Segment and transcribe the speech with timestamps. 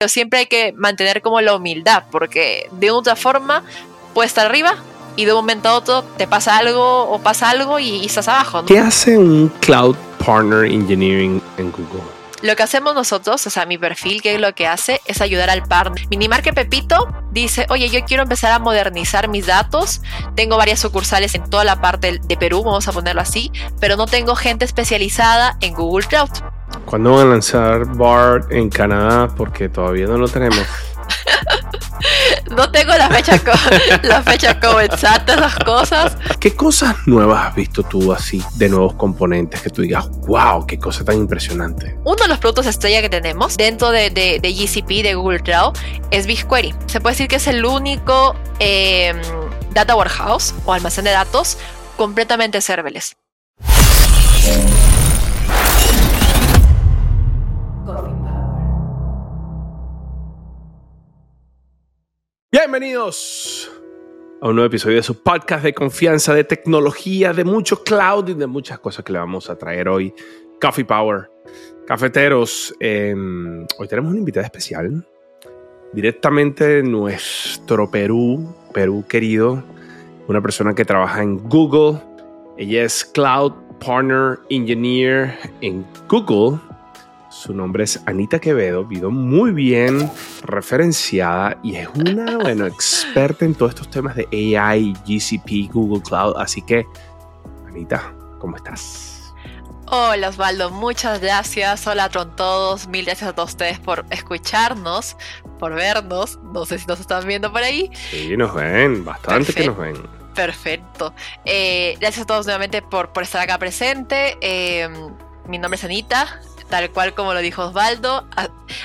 [0.00, 3.62] Pero siempre hay que mantener como la humildad, porque de otra forma
[4.14, 4.76] puedes estar arriba
[5.14, 8.64] y de un momento a otro te pasa algo o pasa algo y, estás abajo.
[8.64, 9.94] ¿Qué hace un Cloud
[10.24, 12.19] Partner Engineering en Google?
[12.42, 15.50] Lo que hacemos nosotros, o sea, mi perfil, que es lo que hace, es ayudar
[15.50, 16.08] al partner.
[16.42, 20.00] que Pepito dice, oye, yo quiero empezar a modernizar mis datos.
[20.36, 24.06] Tengo varias sucursales en toda la parte de Perú, vamos a ponerlo así, pero no
[24.06, 26.30] tengo gente especializada en Google Cloud.
[26.86, 29.28] ¿Cuándo van a lanzar BART en Canadá?
[29.36, 30.66] Porque todavía no lo tenemos.
[32.56, 33.40] no tengo la fecha,
[34.02, 36.16] la fecha como exacta, las cosas.
[36.38, 40.78] ¿Qué cosas nuevas has visto tú así de nuevos componentes que tú digas, wow, qué
[40.78, 41.96] cosa tan impresionante?
[42.04, 45.76] Uno de los productos estrella que tenemos dentro de, GCP, de Google Cloud,
[46.10, 46.74] es BigQuery.
[46.86, 49.20] Se puede decir que es el único em,
[49.72, 51.58] data warehouse o almacén de datos
[51.96, 53.16] completamente serverless.
[62.52, 63.70] Bienvenidos
[64.42, 68.34] a un nuevo episodio de su podcast de confianza, de tecnología, de mucho cloud y
[68.34, 70.12] de muchas cosas que le vamos a traer hoy.
[70.60, 71.30] Coffee Power.
[71.86, 75.06] Cafeteros, em, hoy tenemos una invitada especial,
[75.92, 79.62] directamente de nuestro Perú, Perú querido,
[80.26, 82.00] una persona que trabaja en Google.
[82.58, 86.58] Ella es Cloud Partner Engineer en Google
[87.30, 90.10] su nombre es Anita Quevedo, vivo muy bien
[90.42, 94.26] referenciada y es una, bueno, experta en todos estos temas de
[94.58, 96.34] AI, GCP, Google Cloud.
[96.36, 96.84] Así que,
[97.68, 99.32] Anita, ¿cómo estás?
[99.86, 101.86] Hola Osvaldo, muchas gracias.
[101.86, 102.88] Hola a todos.
[102.88, 105.16] Mil gracias a todos ustedes por escucharnos,
[105.58, 106.38] por vernos.
[106.52, 107.90] No sé si nos están viendo por ahí.
[108.10, 109.96] Sí, nos ven, bastante que nos ven.
[110.34, 111.14] Perfecto.
[111.44, 114.36] Eh, gracias a todos nuevamente por, por estar acá presente.
[114.40, 114.88] Eh,
[115.48, 116.40] mi nombre es Anita,
[116.70, 118.26] tal cual como lo dijo Osvaldo.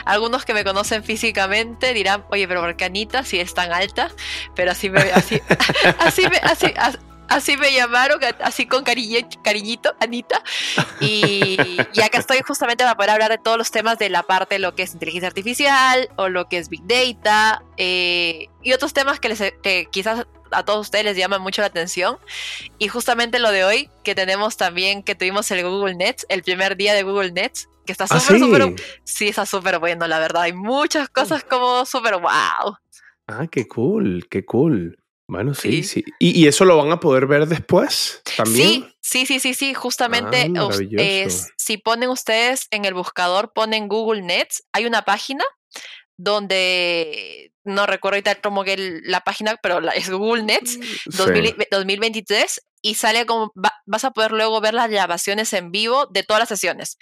[0.03, 4.09] algunos que me conocen físicamente dirán, oye, pero ¿por qué Anita si es tan alta?
[4.55, 5.41] Pero así me, así,
[5.99, 6.25] así,
[7.29, 10.41] así, me llamaron, así con cariñito, Anita.
[10.99, 11.57] Y,
[11.93, 14.59] y, acá estoy justamente para poder hablar de todos los temas de la parte de
[14.59, 19.19] lo que es inteligencia artificial o lo que es Big Data eh, y otros temas
[19.19, 20.25] que, les, que quizás
[20.57, 22.17] a todos ustedes les llama mucho la atención.
[22.77, 26.77] Y justamente lo de hoy, que tenemos también, que tuvimos el Google Nets, el primer
[26.77, 29.27] día de Google Nets, que está ¿Ah, súper, súper, sí?
[29.27, 30.43] está súper bueno, la verdad.
[30.43, 32.77] Hay muchas cosas como súper wow.
[33.27, 34.97] Ah, qué cool, qué cool.
[35.27, 36.03] Bueno, sí, sí.
[36.19, 38.93] ¿Y, eso lo van a poder ver después también?
[39.01, 40.69] Sí, sí, sí, sí, Justamente, ah,
[41.57, 45.43] si ponen ustedes en el buscador, ponen Google Nets, hay una página
[46.17, 52.95] donde no recuerdo ahorita como que la página, pero es Google Nets 2023 mm, y
[52.95, 53.51] sale como
[53.85, 56.97] vas a poder luego ver las grabaciones en vivo de todas las sesiones.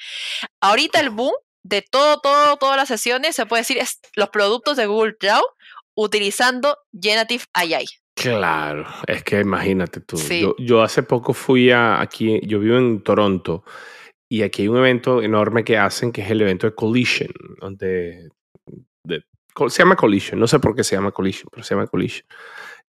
[0.62, 4.78] Ahorita el boom de todo, todo, todas las sesiones se puede decir es los productos
[4.78, 5.44] de Google Cloud
[5.96, 7.86] utilizando Generative AI.
[8.16, 10.18] Claro, es que imagínate tú.
[10.18, 13.64] Yo, yo, hace poco fui a aquí, yo vivo en Toronto
[14.30, 18.30] y aquí hay un evento enorme que hacen que es el evento de Collision, donde
[19.70, 22.26] se llama Collision, no sé por qué se llama Collision, pero se llama Collision.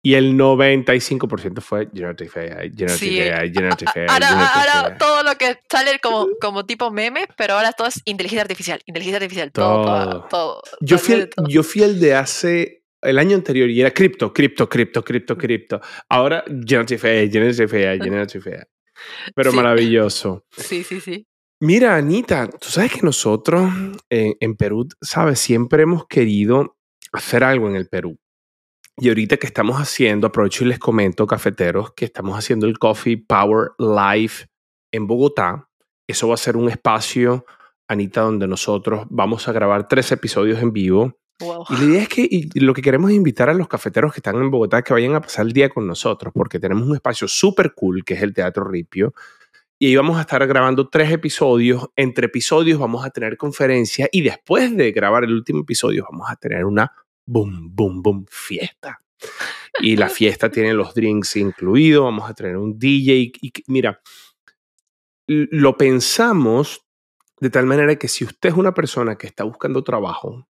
[0.02, 4.06] Y el 95% fue Generative AI, Generative AI, Generative AI.
[4.08, 8.80] Ahora, todo lo que sale como, como tipo meme, pero ahora todo es inteligencia artificial,
[8.86, 10.62] inteligencia artificial, todo, todo.
[10.80, 14.68] yo, fui el, yo fui el de hace el año anterior y era cripto, cripto,
[14.68, 15.80] cripto, cripto, cripto.
[16.08, 18.64] Ahora Generative AI, Generative AI, Generative AI.
[19.34, 20.44] Pero maravilloso.
[20.50, 21.26] Sí, sí, sí.
[21.62, 23.70] Mira, Anita, tú sabes que nosotros
[24.08, 26.78] en, Perú, sabes, siempre hemos querido
[27.12, 28.18] hacer algo en el Perú.
[28.96, 33.18] Y ahorita que estamos haciendo, aprovecho y les comento, cafeteros, que estamos haciendo el Coffee
[33.18, 34.48] Power Live
[34.90, 35.68] en Bogotá.
[36.08, 37.44] Eso va a ser un espacio,
[37.88, 41.18] Anita, donde nosotros vamos a grabar tres episodios en vivo.
[41.68, 44.36] Y la idea es que lo que queremos es invitar a los cafeteros que están
[44.36, 47.74] en Bogotá que vayan a pasar el día con nosotros, porque tenemos un espacio súper
[47.74, 49.12] cool que es el Teatro Ripio,
[49.82, 51.88] y ahí vamos a estar grabando tres episodios.
[51.96, 56.36] Entre episodios vamos a tener conferencia y después de grabar el último episodio vamos a
[56.36, 56.92] tener una
[57.24, 59.00] boom, boom, boom fiesta.
[59.80, 63.32] Y la fiesta tiene los drinks incluidos, vamos a tener un DJ.
[63.40, 64.02] Y, mira,
[65.26, 66.86] lo pensamos
[67.40, 70.46] de tal manera que si usted es una persona que está buscando trabajo,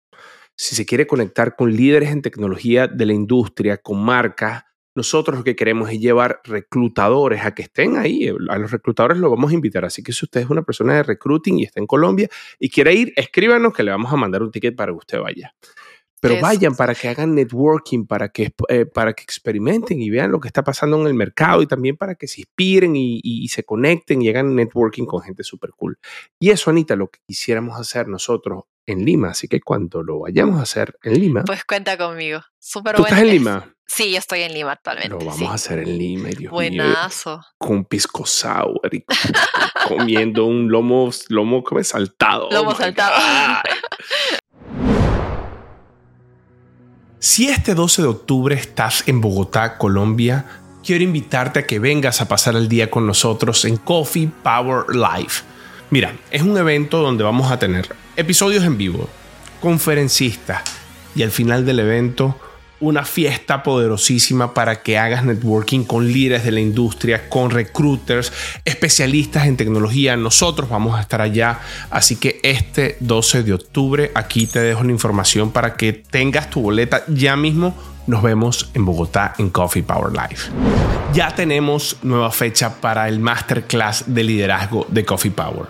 [0.57, 4.63] si se quiere conectar con líderes en tecnología de la industria, con marcas,
[4.95, 8.29] nosotros lo que queremos es llevar reclutadores a que estén ahí.
[8.49, 9.85] A los reclutadores los vamos a invitar.
[9.85, 12.93] Así que si usted es una persona de recruiting y está en Colombia y quiere
[12.93, 15.53] ir, escríbanos que le vamos a mandar un ticket para que usted vaya.
[16.19, 20.39] Pero vayan para que hagan networking, para que, eh, para que experimenten y vean lo
[20.39, 23.63] que está pasando en el mercado y también para que se inspiren y, y se
[23.63, 25.97] conecten y hagan networking con gente súper cool.
[26.39, 29.29] Y eso, Anita, lo que quisiéramos hacer nosotros en Lima.
[29.29, 31.43] Así que cuando lo vayamos a hacer en Lima.
[31.45, 32.41] Pues cuenta conmigo.
[32.57, 33.75] Súper ¿Tú estás en Lima?
[33.85, 35.09] Sí, yo estoy en Lima actualmente.
[35.09, 37.37] Lo vamos a hacer en Lima, Dios Buenazo.
[37.37, 39.03] Mío, con pisco sour y
[39.87, 42.49] comiendo un lomo, lomo saltado.
[42.51, 43.15] Lomo oh saltado.
[47.19, 50.45] si este 12 de octubre estás en Bogotá, Colombia,
[50.85, 55.33] quiero invitarte a que vengas a pasar el día con nosotros en Coffee Power Live.
[55.89, 59.09] Mira, es un evento donde vamos a tener episodios en vivo,
[59.59, 60.61] conferencistas
[61.13, 62.39] y al final del evento
[62.79, 68.31] una fiesta poderosísima para que hagas networking con líderes de la industria, con recruiters,
[68.65, 70.15] especialistas en tecnología.
[70.15, 71.59] Nosotros vamos a estar allá.
[71.89, 76.61] Así que este 12 de octubre aquí te dejo la información para que tengas tu
[76.61, 77.75] boleta ya mismo.
[78.07, 80.49] Nos vemos en Bogotá en Coffee Power Life.
[81.13, 85.67] Ya tenemos nueva fecha para el masterclass de liderazgo de Coffee Power.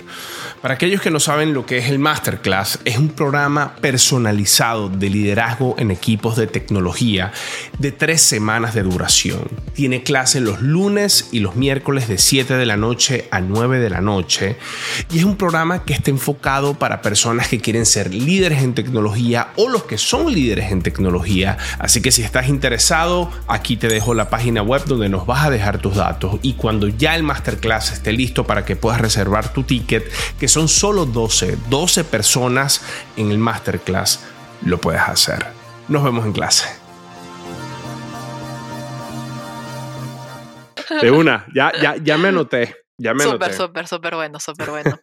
[0.62, 5.10] Para aquellos que no saben lo que es el Masterclass, es un programa personalizado de
[5.10, 7.32] liderazgo en equipos de tecnología
[7.78, 9.48] de tres semanas de duración.
[9.74, 13.90] Tiene clase los lunes y los miércoles de 7 de la noche a 9 de
[13.90, 14.58] la noche
[15.14, 19.54] y es un programa que está enfocado para personas que quieren ser líderes en tecnología
[19.56, 21.58] o los que son líderes en tecnología.
[21.80, 25.52] Así que si estás interesado, aquí te dejo la página web donde nos vas a
[25.52, 29.64] dejar tus datos y cuando ya el Masterclass esté listo para que puedas reservar tu
[29.64, 30.04] ticket,
[30.38, 32.82] que son solo 12, 12 personas
[33.16, 34.20] en el masterclass,
[34.66, 35.46] lo puedes hacer.
[35.88, 36.68] Nos vemos en clase.
[41.02, 42.76] De una, ya, ya, ya me anoté.
[43.02, 45.00] Ya me súper, súper, súper bueno, súper bueno.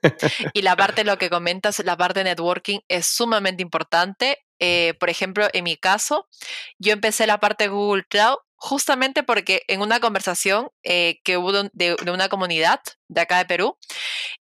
[0.53, 4.39] y la parte, lo que comentas, la parte de networking es sumamente importante.
[4.59, 6.29] Eh, por ejemplo, en mi caso,
[6.79, 11.53] yo empecé la parte de Google Cloud justamente porque en una conversación eh, que hubo
[11.53, 13.79] de, una comunidad de acá de Perú,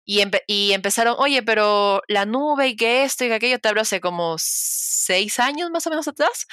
[0.05, 0.21] y,
[0.71, 4.35] empezaron, oye, pero la nube y que esto y que aquello, te hablo hace como
[4.39, 6.47] seis años más o menos atrás,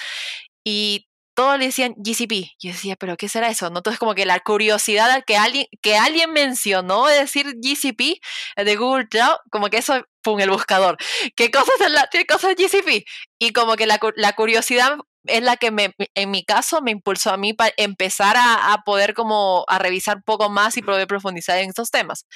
[0.65, 2.51] y todos le decían GCP.
[2.61, 3.71] Yo decía, pero ¿qué será eso?
[3.71, 3.79] ¿No?
[3.79, 8.21] Entonces como que la curiosidad que alguien, que alguien mencionó de decir GCP
[8.57, 10.97] de Google Cloud, como que eso, pum, el buscador.
[11.35, 13.05] ¿Qué cosas es, la, qué cosas GCP?
[13.39, 17.31] Y como que la, la curiosidad es la que me, en mi caso me impulsó
[17.31, 21.59] a mí para empezar a, poder como a revisar un poco más y poder profundizar
[21.59, 22.27] en estos temas.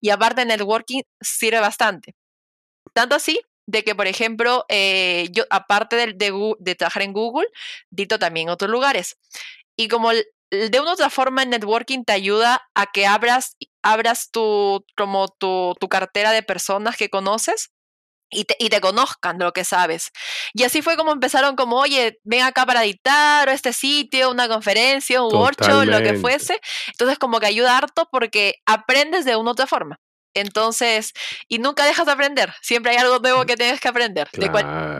[0.00, 2.14] Y aparte networking sirve bastante.
[2.94, 6.14] Tanto así de que, por ejemplo, eh, yo aparte de,
[6.58, 7.48] de, trabajar en Google,
[7.90, 9.16] dito también en otros lugares.
[9.76, 14.84] Y como de una otra forma el networking te ayuda a que abras, abras tu,
[14.96, 17.73] como tu, tu cartera de personas que conoces
[18.34, 20.10] y te, y te, conozcan de lo que sabes.
[20.52, 24.48] Y así fue como empezaron como, oye, ven acá para editar, o este sitio, una
[24.48, 26.60] conferencia, un workshop, lo que fuese.
[26.88, 29.98] Entonces como que ayuda harto porque aprendes de una otra forma.
[30.34, 31.12] Entonces,
[31.48, 34.28] y nunca dejas de aprender, siempre hay algo nuevo que tienes que aprender,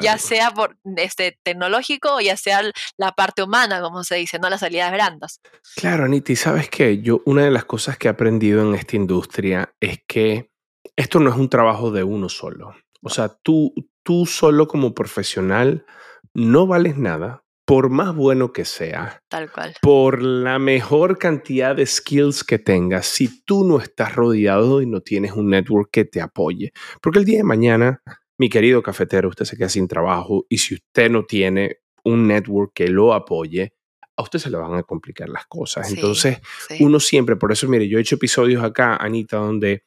[0.01, 2.63] ya sea por este tecnológico o ya sea
[2.97, 5.41] la parte humana, como se dice, no las habilidades blandas.
[5.75, 8.95] Claro, Anita, y sabes que yo una de las cosas que he aprendido en esta
[8.95, 10.51] industria es que
[10.97, 12.77] esto no es un trabajo de uno solo.
[13.05, 15.85] O sea, tú, tú solo como profesional
[16.33, 21.87] no vales nada, por más bueno que sea, tal cual, por la mejor cantidad de
[21.87, 26.21] skills que tengas, si tú no estás rodeado y no tienes un network que te
[26.21, 28.03] apoye, porque el día de mañana,
[28.39, 32.73] mi querido cafetero, usted se queda sin trabajo y si usted no tiene un network
[32.75, 33.75] que lo apoye,
[34.17, 35.91] a usted se le van a complicar las cosas.
[35.91, 36.39] Entonces,
[36.81, 39.85] uno siempre, por eso, mire, yo he hecho episodios acá, Anita, donde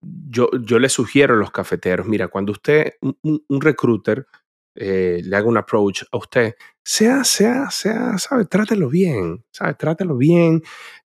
[0.00, 4.26] yo, yo le sugiero a los cafeteros, mira, cuando usted, un recruiter,
[4.74, 10.16] eh, le haga un approach a usted, sea, sea, sea, sabe, trátelo bien, sabe, trátelo
[10.16, 10.62] bien,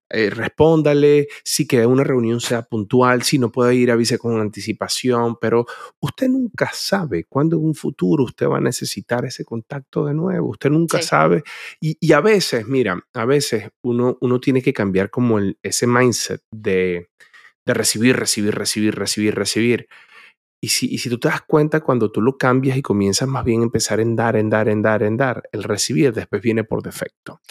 [0.10, 5.36] eh, respóndale, si que una reunión sea puntual, si no puede ir, avise con anticipación,
[5.42, 5.66] pero
[6.00, 10.50] usted nunca sabe cuándo en un futuro usted va a necesitar ese contacto de nuevo,
[10.52, 11.44] usted nunca sabe,
[11.82, 15.88] y, y, a veces, mira, a veces uno, uno tiene que cambiar como el, ese
[15.88, 17.10] mindset de,
[17.68, 19.88] de recibir, recibir, recibir, recibir, recibir.
[20.60, 23.46] Y si, y si tú te das cuenta, cuando tú lo cambias y comienzas más
[23.46, 26.64] bien a empezar en dar, en dar, en dar, en dar, el recibir después viene
[26.64, 27.42] por defecto.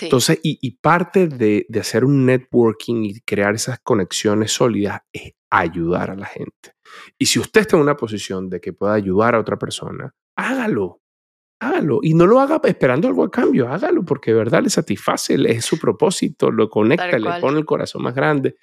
[0.00, 5.32] Entonces, y, y parte de, de, hacer un networking y crear esas conexiones sólidas es
[5.50, 6.74] ayudar a la gente.
[7.18, 11.00] Y si usted está en una posición de que pueda ayudar a otra persona, hágalo
[11.60, 12.00] hágalo.
[12.02, 15.64] Y no lo haga esperando algo a cambio, hágalo porque de verdad le satisface, es
[15.64, 18.56] su propósito, lo conecta, le pone el corazón más grande.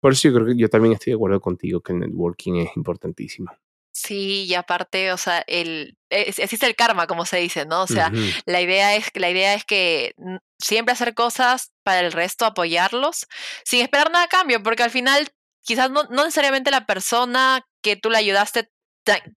[0.00, 2.76] Por eso yo creo que yo también estoy de acuerdo contigo que el networking es
[2.76, 3.50] importantísimo.
[3.92, 7.82] Sí, y aparte, o sea, el, existe el karma, como se dice, ¿no?
[7.82, 8.12] O sea,
[8.44, 10.14] la, idea es, la idea es que
[10.58, 13.26] siempre hacer cosas para el resto, apoyarlos,
[13.64, 15.30] sin esperar nada a cambio, porque al final
[15.62, 18.68] quizás no, no necesariamente la persona que tú le ayudaste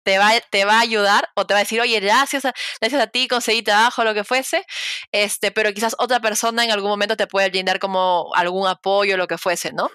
[0.03, 3.01] te va, te va a ayudar o te va a decir, oye, gracias a, gracias
[3.01, 4.65] a ti conseguí trabajo, lo que fuese,
[5.11, 9.27] este, pero quizás otra persona en algún momento te puede brindar como algún apoyo, lo
[9.27, 9.89] que fuese, ¿no?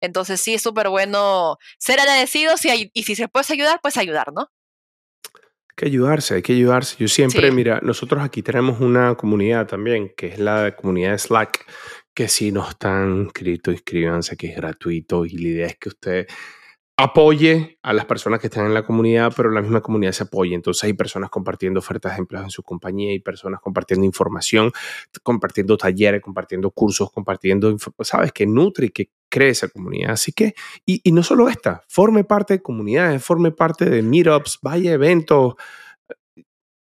[0.00, 4.32] Entonces sí es súper bueno ser agradecidos y, y si se puede ayudar, pues ayudar,
[4.32, 4.50] ¿no?
[5.34, 6.96] Hay que ayudarse, hay que ayudarse.
[6.98, 11.66] Yo siempre, mira, nosotros aquí tenemos una comunidad también, que es la comunidad de Slack,
[12.14, 16.26] que si no están inscritos, inscríbanse, que es gratuito y la idea es que usted
[16.98, 20.54] apoye a las personas que están en la comunidad, pero la misma comunidad se apoye.
[20.54, 24.72] Entonces hay personas compartiendo ofertas de empleo en su compañía, y personas compartiendo información,
[25.22, 30.12] compartiendo talleres, compartiendo cursos, compartiendo, sabes, que nutre y que cree esa comunidad.
[30.12, 30.54] Así que,
[30.86, 35.54] y, y no solo esta, forme parte de comunidades, forme parte de meetups, vaya eventos,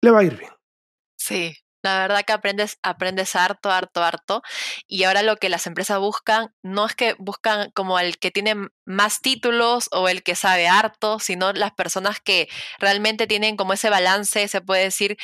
[0.01, 0.51] le va a ir bien.
[1.17, 4.41] Sí, la verdad que aprendes, aprendes harto, harto, harto.
[4.88, 8.55] Y ahora lo que las empresas buscan no es que buscan como el que tiene
[8.86, 13.89] más títulos o el que sabe harto, sino las personas que realmente tienen como ese
[13.89, 15.17] balance, se puede decir,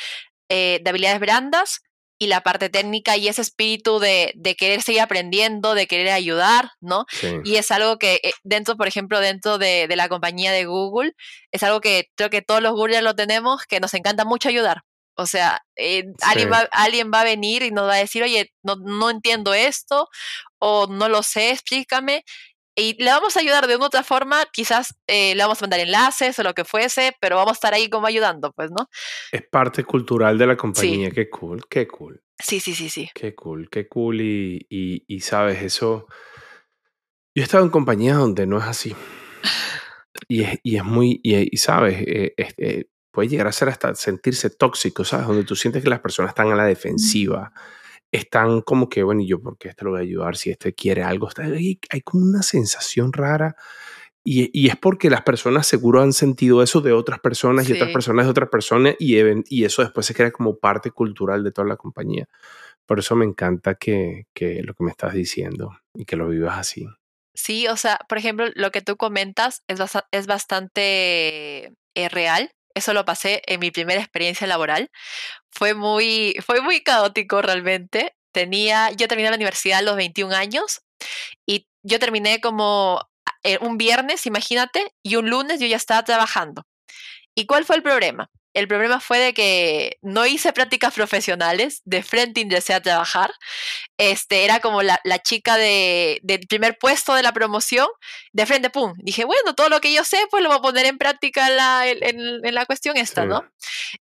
[0.48, 1.82] eh, de habilidades blandas
[2.18, 6.70] y la parte técnica y ese espíritu de, de querer seguir aprendiendo, de querer ayudar,
[6.80, 7.04] ¿no?
[7.44, 11.12] Y es algo que eh, dentro, por ejemplo, dentro de, de, la compañía de Google,
[11.52, 14.82] es algo que creo que todos los Google lo tenemos, que nos encanta mucho ayudar.
[15.16, 18.52] O sea, eh, alguien, va, alguien va a venir y nos va a decir, oye,
[18.62, 20.08] no, no entiendo esto
[20.58, 22.22] o no lo sé, explícame.
[22.78, 25.80] Y le vamos a ayudar de una otra forma, quizás eh, le vamos a mandar
[25.80, 28.88] enlaces o lo que fuese, pero vamos a estar ahí como ayudando, pues, ¿no?
[29.32, 32.22] Es parte cultural de la compañía, qué cool, qué cool.
[32.38, 33.08] Sí, sí, sí, sí.
[33.14, 36.06] Qué cool, qué cool y, y, y sabes, eso...
[37.34, 38.94] Yo he estado en compañías donde no es así.
[40.28, 44.50] Y es, y es muy, y, sabes, eh, eh, puede llegar a ser hasta sentirse
[44.50, 45.26] tóxico, ¿sabes?
[45.26, 47.50] Donde tú sientes que las personas están a la defensiva,
[48.12, 50.36] están como que, bueno, ¿y yo por qué este lo voy a ayudar?
[50.36, 53.56] Si este quiere algo, está hay, hay como una sensación rara.
[54.22, 57.90] Y, y, es porque las personas seguro han sentido eso de otras personas y otras
[57.90, 61.68] personas de otras personas y, y eso después se crea como parte cultural de toda
[61.68, 62.28] la compañía.
[62.84, 66.58] Por eso me encanta que, que lo que me estás diciendo y que lo vivas
[66.58, 66.86] así.
[67.32, 69.80] Sí, o sea, por ejemplo, lo que tú comentas es,
[70.10, 74.90] es bastante eh, real eso lo pasé en mi primera experiencia laboral.
[75.50, 78.14] Fue muy, fue muy caótico realmente.
[78.32, 80.82] Tenía, yo terminé la universidad a los 21 años
[81.46, 83.00] y yo terminé como
[83.42, 86.66] eh, un viernes, imagínate, y un lunes yo ya estaba trabajando.
[87.34, 88.28] ¿Y cuál fue el problema?
[88.56, 93.30] El problema fue de que no hice prácticas profesionales, de frente ingresé a trabajar.
[93.98, 97.86] Este, era como la, la chica de, del primer puesto de la promoción,
[98.32, 98.94] de frente, pum.
[98.96, 101.56] Dije, bueno, todo lo que yo sé, pues lo voy a poner en práctica en
[101.56, 103.44] la, en, la cuestión esta, ¿no?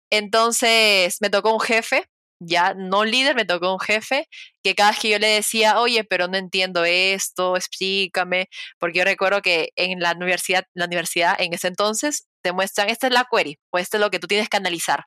[0.10, 2.06] Entonces me tocó un jefe,
[2.40, 4.30] ya no líder, me tocó un jefe,
[4.64, 8.48] que cada vez que yo le decía, oye, pero no entiendo esto, explícame,
[8.80, 13.08] porque yo recuerdo que en la universidad, la universidad en ese entonces te muestran, esta
[13.08, 15.06] es la query, o esto es lo que tú tienes que analizar.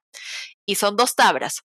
[0.67, 1.61] Y son dos tablas.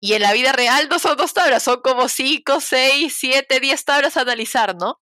[0.00, 3.84] Y en la vida real no son dos tablas, son como cinco, seis, siete, diez
[3.84, 5.00] tablas a analizar, ¿no?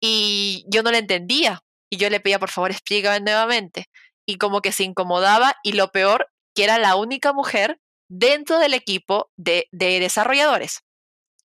[0.00, 1.62] Y yo no le entendía.
[1.90, 3.86] Y yo le pedía, por favor, explícame nuevamente.
[4.24, 5.56] Y como que se incomodaba.
[5.64, 10.80] Y lo peor, que era la única mujer dentro del equipo de desarrolladores.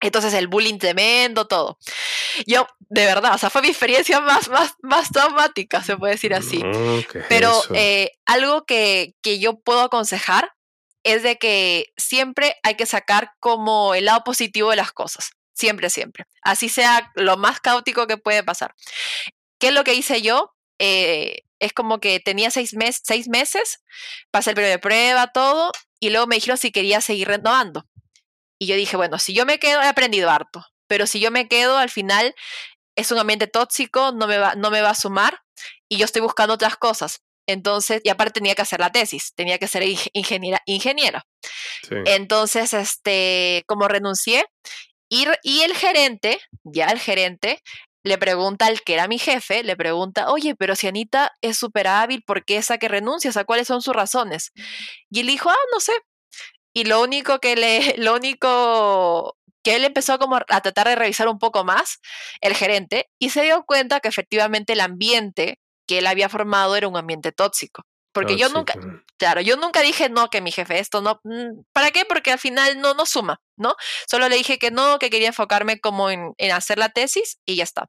[0.01, 1.79] Entonces el bullying tremendo, todo.
[2.47, 6.35] Yo, de verdad, o sea, fue mi experiencia más, más, más traumática, se puede decir
[6.35, 6.63] así.
[7.29, 10.53] Pero eh, algo que, que yo puedo aconsejar
[11.03, 15.31] es de que siempre hay que sacar como el lado positivo de las cosas.
[15.55, 16.27] Siempre, siempre.
[16.43, 18.75] Así sea lo más caótico que puede pasar.
[19.59, 20.53] ¿Qué es lo que hice yo?
[20.79, 23.83] Eh, es como que tenía seis, mes, seis meses,
[24.31, 27.87] pasé el periodo de prueba, todo, y luego me dijeron si quería seguir renovando.
[28.59, 31.49] Y yo dije, bueno, si yo me quedo, he aprendido harto, pero si yo me
[31.49, 32.35] quedo, al final
[32.97, 35.41] es un ambiente tóxico, no me va, no me va a sumar
[35.89, 37.21] y yo estoy buscando otras cosas.
[37.49, 40.61] Entonces, y aparte tenía que hacer la tesis, tenía que ser ingeniera.
[40.67, 41.25] ingeniera.
[42.07, 44.45] Entonces, este, como renuncié,
[45.09, 47.63] y, y el gerente, ya el gerente,
[48.03, 51.87] le pregunta al que era mi jefe, le pregunta, oye, pero si Anita es súper
[51.87, 53.37] hábil, ¿por qué esa que renuncias?
[53.37, 54.53] ¿A cuáles son sus razones?
[55.11, 55.93] Y él dijo, ah, no sé,
[56.77, 61.27] y lo único que le, lo único que él empezó como a tratar de revisar
[61.27, 62.01] un poco más,
[62.43, 66.87] el gerente, y se dio cuenta que efectivamente el ambiente que él había formado era
[66.87, 67.85] un ambiente tóxico.
[68.13, 68.75] Porque yo nunca,
[69.19, 72.05] claro, yo nunca dije no, que mi jefe esto no, mm, ¿para qué?
[72.05, 73.75] Porque al final no no suma, ¿no?
[74.07, 77.57] Solo le dije que no, que quería enfocarme como en, en hacer la tesis y
[77.57, 77.87] ya está.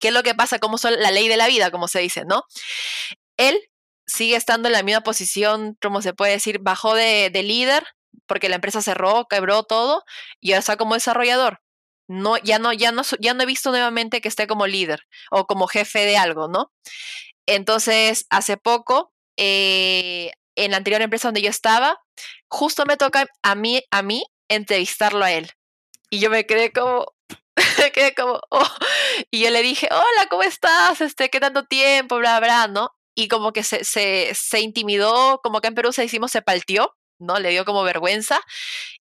[0.00, 0.58] ¿Qué es lo que pasa?
[0.58, 2.44] ¿Cómo son la ley de la vida, como se dice, no?
[3.36, 3.60] Él
[4.06, 7.86] sigue estando en la misma posición, como se puede decir, bajó de, de líder
[8.26, 10.04] porque la empresa cerró, quebró todo
[10.40, 11.60] y ahora está como desarrollador.
[12.08, 15.46] No, ya no, ya no, ya no he visto nuevamente que esté como líder o
[15.46, 16.72] como jefe de algo, ¿no?
[17.46, 22.00] Entonces, hace poco, eh, en la anterior empresa donde yo estaba,
[22.48, 25.50] justo me toca a mí, a mí entrevistarlo a él.
[26.10, 27.06] Y yo me quedé como,
[27.78, 28.76] me quedé como, oh.
[29.30, 31.00] y yo le dije, hola, ¿cómo estás?
[31.00, 32.16] Este, ¿qué tanto tiempo?
[32.18, 32.90] Bla, bla, ¿no?
[33.14, 36.94] Y como que se, se, se intimidó, como que en Perú se decimos, se palteó,
[37.18, 37.38] ¿no?
[37.38, 38.40] Le dio como vergüenza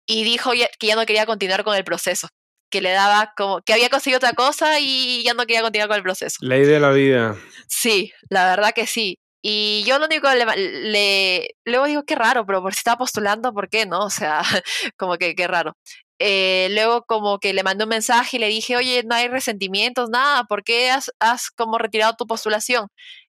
[0.06, 2.28] y dijo que ya no quería continuar con el proceso,
[2.72, 5.98] que le daba como que había conseguido otra cosa y ya no quería continuar con
[5.98, 6.38] el proceso.
[6.42, 7.38] Ley de la vida.
[7.68, 9.20] Sí, la verdad que sí.
[9.42, 10.46] Y yo lo único le,
[10.92, 14.06] le luego digo qué raro, pero por si estaba postulando, ¿por qué no?
[14.06, 14.42] O sea,
[14.98, 15.78] como que qué raro.
[16.20, 20.10] Eh, luego como que le mandé un mensaje y le dije, oye, no hay resentimientos,
[20.10, 22.88] nada, ¿por qué has, has como retirado tu postulación?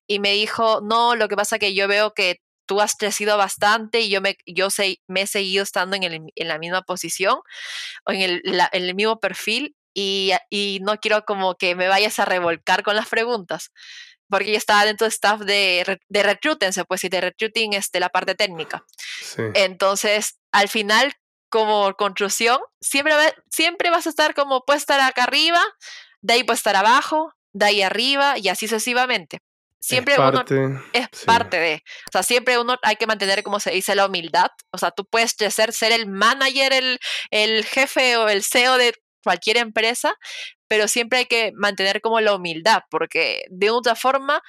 [0.09, 2.39] Y me dijo, no, lo que pasa que yo veo que
[2.71, 6.21] tú has crecido bastante y yo me, yo sé, me he seguido estando en, el,
[6.37, 7.41] en la misma posición
[8.05, 12.21] o en el, en el mismo perfil y, y, no quiero como que me vayas
[12.21, 13.73] a revolcar con las preguntas.
[14.29, 18.09] Porque yo estaba dentro de staff de, de recruiting, puede decir, de recruiting, este, la
[18.09, 18.85] parte técnica.
[19.21, 19.43] Sí.
[19.55, 21.13] Entonces, al final,
[21.49, 23.15] como conclusión, siempre,
[23.51, 25.61] siempre vas a estar como, puedes estar acá arriba,
[26.21, 29.41] de ahí puedes estar abajo, de ahí arriba y así sucesivamente.
[29.81, 31.25] Siempre es parte, uno es sí.
[31.25, 34.51] parte de, o sea, siempre uno hay que mantener, como se dice, la humildad.
[34.73, 36.99] O sea, tú puedes ser, ser el manager, el,
[37.31, 38.95] el jefe o el CEO de
[39.25, 40.15] cualquier empresa,
[40.69, 44.43] pero siempre hay que mantener como la humildad, porque de otra forma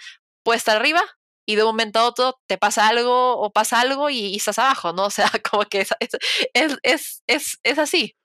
[0.43, 1.01] puedes estar arriba
[1.45, 4.59] y de un momento a otro te pasa algo o pasa algo y, y estás
[4.59, 5.05] abajo, ¿no?
[5.07, 8.15] O sea, como que es, es, es, es, es así.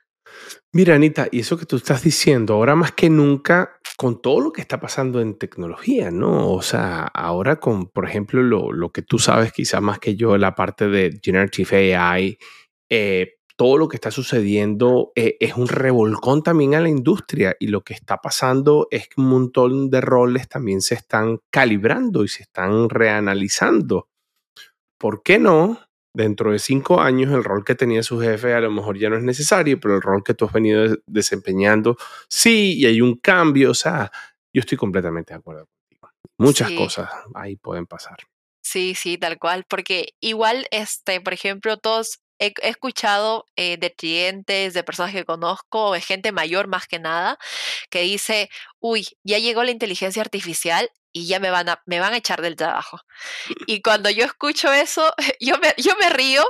[0.73, 4.53] Mira, Anita, y eso que tú estás diciendo, ahora más que nunca, con todo lo
[4.53, 6.53] que está pasando en tecnología, ¿no?
[6.53, 10.37] O sea, ahora con, por ejemplo, lo, lo que tú sabes quizás más que yo,
[10.37, 12.39] la parte de Generative AI,
[12.91, 17.69] eh, todo lo que está sucediendo eh, es un revolcón también a la industria y
[17.69, 22.29] lo que está pasando es que un montón de roles también se están calibrando y
[22.29, 24.09] se están reanalizando.
[24.99, 25.86] ¿Por qué no?
[26.17, 29.17] Dentro de cinco años el rol que tenía su jefe a lo mejor ya no
[29.17, 31.97] es necesario, pero el rol que tú has venido desempeñando
[32.29, 34.11] sí, y hay un cambio, o sea,
[34.53, 36.11] yo estoy completamente de acuerdo contigo.
[36.39, 36.77] Muchas sí.
[36.77, 38.17] cosas ahí pueden pasar.
[38.63, 43.93] Sí, sí, tal cual, porque igual, este, por ejemplo, todos he, he escuchado eh, de
[43.93, 47.39] clientes, de personas que conozco, de gente mayor más que nada,
[47.91, 48.49] que dice,
[48.81, 52.43] uy, ya llegó la inteligencia artificial y ya me van a, me van a echar
[52.43, 53.01] del trabajo.
[53.67, 56.45] Y cuando yo escucho eso, yo me, yo me río.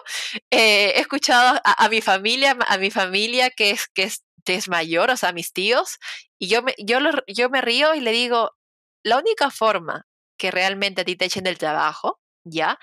[0.50, 4.56] Eh, he escuchado a, a, mi familia, a mi familia que es, que es, que
[4.56, 5.98] es mayor, o sea, a mis tíos,
[6.40, 8.56] y yo me, yo, lo, yo me río y le digo,
[9.04, 10.04] la única forma
[10.36, 12.76] que realmente a ti te echen del trabajo, ¿ya?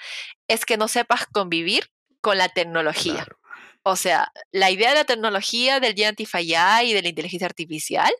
[0.47, 1.89] Es que no sepas convivir
[2.21, 3.25] con la tecnología.
[3.25, 3.39] Claro.
[3.83, 8.13] O sea, la idea de la tecnología del AI y de la inteligencia artificial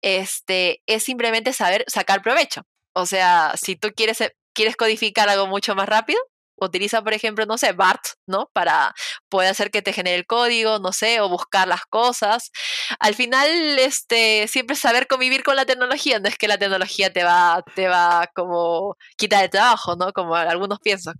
[0.00, 2.62] este, es simplemente saber sacar provecho.
[2.94, 4.18] O sea, si tú quieres,
[4.54, 6.20] quieres codificar algo mucho más rápido,
[6.56, 8.50] utiliza, por ejemplo, no sé, BART, ¿no?
[8.52, 8.94] Para
[9.28, 12.50] poder hacer que te genere el código, no sé, o buscar las cosas.
[12.98, 17.24] Al final, este, siempre saber convivir con la tecnología, no es que la tecnología te
[17.24, 20.12] va, te va como quitar el trabajo, ¿no?
[20.12, 21.14] Como algunos piensan.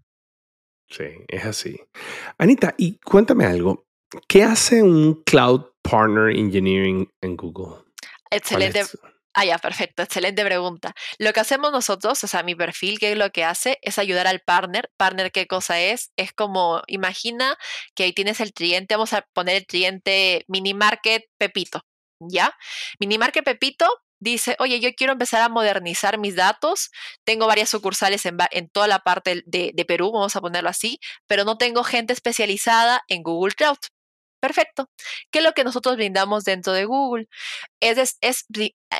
[0.88, 1.80] Sí, es así.
[2.38, 3.86] Anita, y cuéntame algo.
[4.28, 7.82] ¿Qué hace un Cloud Partner Engineering en Google?
[8.30, 8.84] Excelente.
[9.34, 10.92] Ah, ya, perfecto, excelente pregunta.
[11.18, 13.78] Lo que hacemos nosotros, o sea, mi perfil, ¿qué es lo que hace?
[13.80, 14.90] Es ayudar al partner.
[14.98, 16.12] ¿Partner qué cosa es?
[16.16, 17.56] Es como, imagina
[17.94, 21.80] que ahí tienes el cliente, vamos a poner el cliente Mini Market Pepito,
[22.20, 22.54] ¿ya?
[23.00, 23.88] Mini Market Pepito
[24.20, 26.90] dice, oye, yo quiero empezar a modernizar mis datos,
[27.24, 31.00] tengo varias sucursales en, en toda la parte de, de Perú, vamos a ponerlo así,
[31.26, 33.78] pero no tengo gente especializada en Google Cloud.
[34.42, 34.90] Perfecto.
[35.30, 37.28] ¿Qué es lo que nosotros brindamos dentro de Google?
[37.80, 38.44] Es, es, es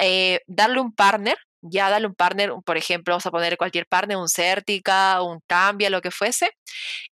[0.00, 4.18] eh, darle un partner, ya darle un partner, por ejemplo, vamos a poner cualquier partner,
[4.18, 6.50] un Certica, un Cambia, lo que fuese.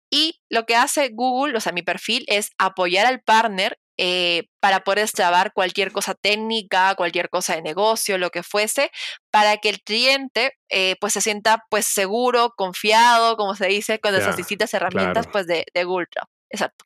[0.10, 4.86] Y lo que hace Google, o sea, mi perfil es apoyar al partner eh, para
[4.86, 8.90] poder extrabar cualquier cosa técnica, cualquier cosa de negocio, lo que fuese,
[9.32, 14.16] para que el cliente eh, pues se sienta pues seguro, confiado, como se dice, con
[14.16, 15.32] esas distintas herramientas claro.
[15.34, 16.08] pues de, de Google.
[16.50, 16.86] Exacto.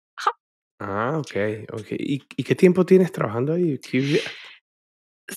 [0.79, 1.35] Ah, ok,
[1.73, 1.91] ok.
[1.91, 3.79] ¿Y, ¿Y, qué tiempo tienes trabajando ahí?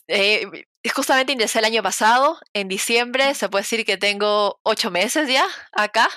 [0.07, 0.47] Eh,
[0.95, 5.47] justamente ingresé el año pasado, en diciembre, se puede decir que tengo ocho meses ya
[5.73, 6.09] acá.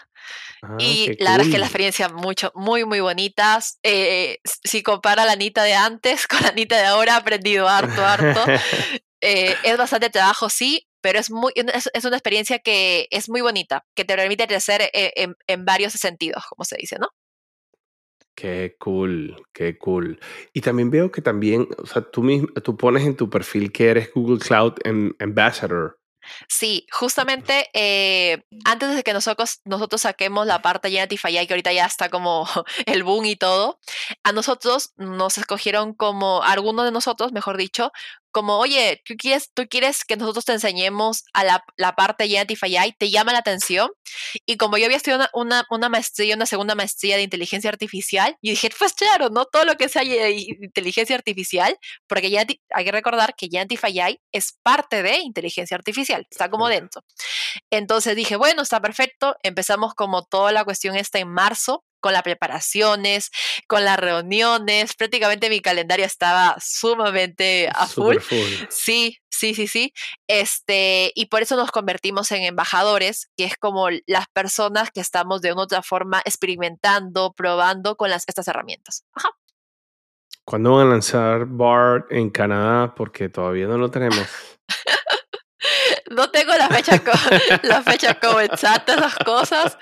[0.61, 1.25] Ah, y la cool.
[1.25, 3.59] verdad es que la experiencia mucho, muy, muy bonita.
[3.83, 8.05] Eh, si compara la Anita de antes con la Anita de ahora, he aprendido harto,
[8.05, 8.41] harto.
[9.25, 13.85] Eh, es bastante trabajo, sí, pero es, muy, es, una experiencia que es muy bonita,
[13.95, 17.07] que te permite crecer en, en varios sentidos, como se dice, ¿no?
[18.35, 20.19] Qué cool, qué cool.
[20.53, 23.89] Y también veo que también, o sea, tú, mismo, tú pones en tu perfil que
[23.89, 24.73] eres Google Cloud
[25.19, 25.99] Ambassador.
[26.47, 31.73] Sí, justamente eh, antes de que nosotros, nosotros saquemos la parte de Genetify, que ahorita
[31.73, 32.47] ya está como
[32.85, 33.79] el boom y todo,
[34.23, 37.91] a nosotros nos escogieron como, algunos de nosotros, mejor dicho,
[38.33, 42.31] como, oye, ¿tú quieres, tú quieres que nosotros te enseñemos a la, la parte de
[42.31, 43.89] Genetify, te llama la atención.
[44.45, 48.49] Y como yo había estudiado una, una, maestría, una segunda maestría de inteligencia artificial, y
[48.49, 53.35] dije, pues claro, no todo lo que sea inteligencia artificial, porque ya hay que recordar
[53.35, 57.03] que Genetify es parte de inteligencia artificial, está como dentro.
[57.69, 62.23] Entonces dije, bueno, está perfecto, empezamos como toda la cuestión esta en marzo, con las
[62.23, 63.31] preparaciones,
[63.65, 68.17] con las reuniones, prácticamente mi calendario estaba sumamente a full.
[68.69, 69.93] Sí, sí, sí, sí.
[70.27, 75.41] Este, y por eso nos convertimos en embajadores, que es como las personas que estamos
[75.41, 79.05] de una otra forma experimentando, probando con las, estas herramientas.
[79.13, 79.29] Ajá.
[80.43, 82.93] ¿Cuándo van a lanzar BART en Canadá?
[82.95, 84.27] Porque todavía no lo tenemos.
[86.11, 87.01] no tengo la fecha,
[87.63, 89.77] la fecha exacta, esas cosas,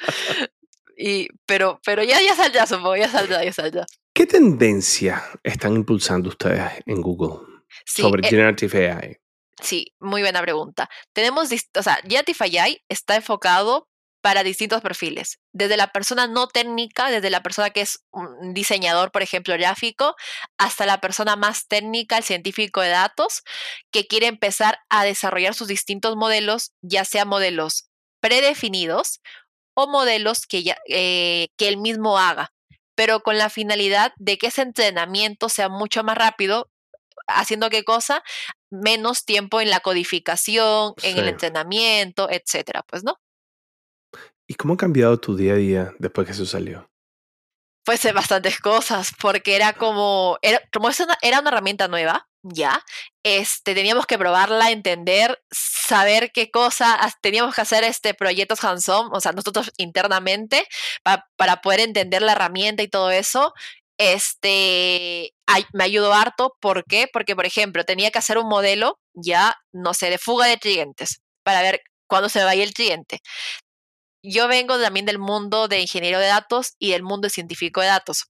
[1.01, 3.85] y, pero, pero ya, ya saldrá, supongo, ya saldrá, ya saldrá.
[4.13, 7.47] ¿Qué tendencia están impulsando ustedes en Google
[7.85, 9.17] sobre eh, Generative AI?
[9.59, 10.89] Sí, muy buena pregunta.
[11.13, 13.87] Tenemos, o sea, Generative AI está enfocado
[14.21, 19.11] para distintos perfiles, desde la persona no técnica, desde la persona que es un diseñador,
[19.11, 20.15] por ejemplo, gráfico,
[20.59, 23.41] hasta la persona más técnica, el científico de datos,
[23.91, 29.21] que quiere empezar a desarrollar sus distintos modelos, ya sea modelos predefinidos
[29.73, 32.53] o modelos que, ya, eh, que él mismo haga,
[32.95, 36.69] pero con la finalidad de que ese entrenamiento sea mucho más rápido,
[37.27, 38.23] haciendo qué cosa,
[38.69, 43.17] menos tiempo en la codificación, en el entrenamiento, etcétera, pues, ¿no?
[44.47, 46.90] ¿Y cómo ha cambiado tu día a día después que eso salió?
[47.85, 50.89] Pues bastantes cosas, porque era como, era, como
[51.21, 52.83] era una herramienta nueva, ya,
[53.23, 59.19] este, teníamos que probarla, entender, saber qué cosa, teníamos que hacer este proyectos hands-on, o
[59.19, 60.67] sea, nosotros internamente,
[61.35, 63.53] para poder entender la herramienta y todo eso.
[63.97, 65.33] Este,
[65.73, 67.07] me ayudó harto, ¿por qué?
[67.11, 71.21] Porque, por ejemplo, tenía que hacer un modelo, ya, no sé, de fuga de clientes,
[71.43, 73.21] para ver cuándo se va a el cliente.
[74.23, 78.25] Yo vengo también del mundo de ingeniero de datos y del mundo científico de datos.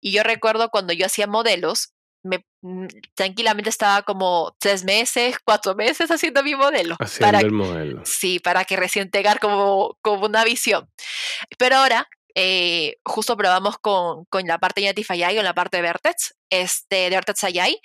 [0.00, 5.74] Y yo recuerdo cuando yo hacía modelos, me, mm, tranquilamente estaba como tres meses, cuatro
[5.74, 6.96] meses haciendo mi modelo.
[6.98, 8.02] Haciendo para, el modelo.
[8.04, 10.88] Sí, para que recién tenga como, como una visión.
[11.58, 15.78] Pero ahora, eh, justo probamos con, con la parte de Native AI o la parte
[15.78, 17.80] de Vertex, este, de Vertex AI,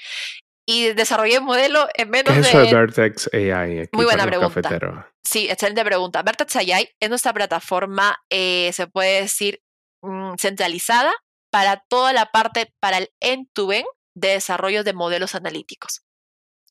[0.65, 3.89] y desarrollé un modelo en menos ¿Qué es eso de Vertex AI?
[3.91, 5.07] Muy buena pregunta.
[5.23, 6.23] Sí, excelente pregunta.
[6.23, 9.61] Vertex AI es nuestra plataforma, eh, se puede decir,
[10.01, 11.13] mm, centralizada
[11.51, 16.01] para toda la parte, para el end-to-end de desarrollo de modelos analíticos.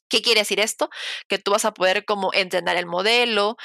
[0.08, 0.90] ¿Qué quiere decir esto?
[1.28, 3.56] Que tú vas a poder como entrenar el modelo,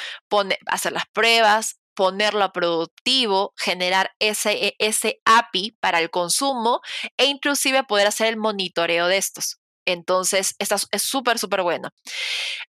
[0.67, 6.81] hacer las pruebas, ponerlo a productivo, generar ese, ese API para el consumo
[7.17, 9.58] e inclusive poder hacer el monitoreo de estos.
[9.91, 11.91] Entonces, esta es súper, súper buena.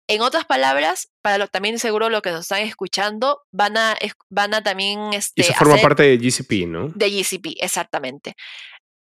[0.08, 3.98] En otras palabras, para lo, también seguro lo que nos están escuchando, van a,
[4.30, 5.14] van a también...
[5.14, 6.90] Este, y eso forma parte de GCP, ¿no?
[6.96, 8.36] De GCP, exactamente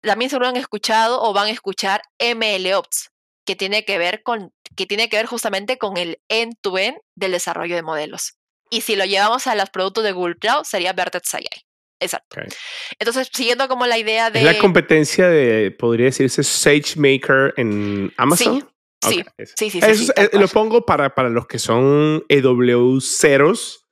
[0.02, 3.12] también seguro han escuchado o van a escuchar MLOps,
[3.46, 7.76] que tiene que ver con que tiene que ver justamente con el end-to-end del desarrollo
[7.76, 8.34] de modelos.
[8.70, 11.46] Y si lo llevamos a los productos de Google Cloud, sería Vertex AI.
[12.00, 12.40] Exacto.
[13.00, 14.40] Entonces, siguiendo como la idea de...
[14.40, 18.68] ¿Es la competencia de, podría decirse, SageMaker en Amazon?
[19.04, 19.24] Sí,
[19.56, 23.88] sí, sí, sí, Lo pongo para, para los que son EW ceros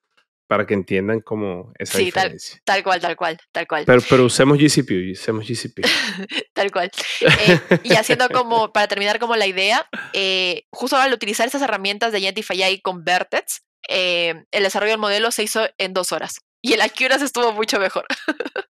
[0.48, 2.62] para que entiendan cómo esa sí, diferencia.
[2.64, 3.84] Tal, tal, cual, tal cual, tal cual.
[3.86, 5.82] Pero, pero usemos GCP, usemos GCP.
[6.54, 6.92] tal cual.
[7.22, 12.12] Eh, y haciendo como, para terminar como la idea, eh, justo al utilizar esas herramientas
[12.12, 16.42] de Identify con Vertex, eh, el desarrollo del modelo se hizo en dos horas.
[16.66, 18.06] Y el Accuracy estuvo mucho mejor.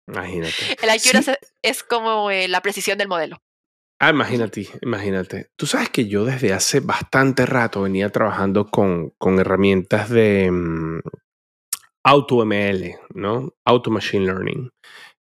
[0.07, 0.77] Imagínate.
[0.81, 3.41] El Accuracy es como la precisión del modelo.
[3.99, 5.49] Ah, imagínate, imagínate.
[5.57, 11.01] Tú sabes que yo desde hace bastante rato venía trabajando con, con herramientas de, mm,
[12.05, 13.55] AutoML, ¿no?
[13.65, 14.71] Auto Machine Learning.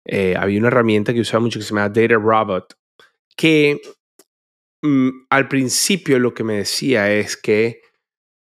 [0.04, 2.74] Eh, había una herramienta que usaba mucho que se llama Data Robot,
[3.38, 3.80] que
[4.82, 7.84] mm, al principio lo que me decía es que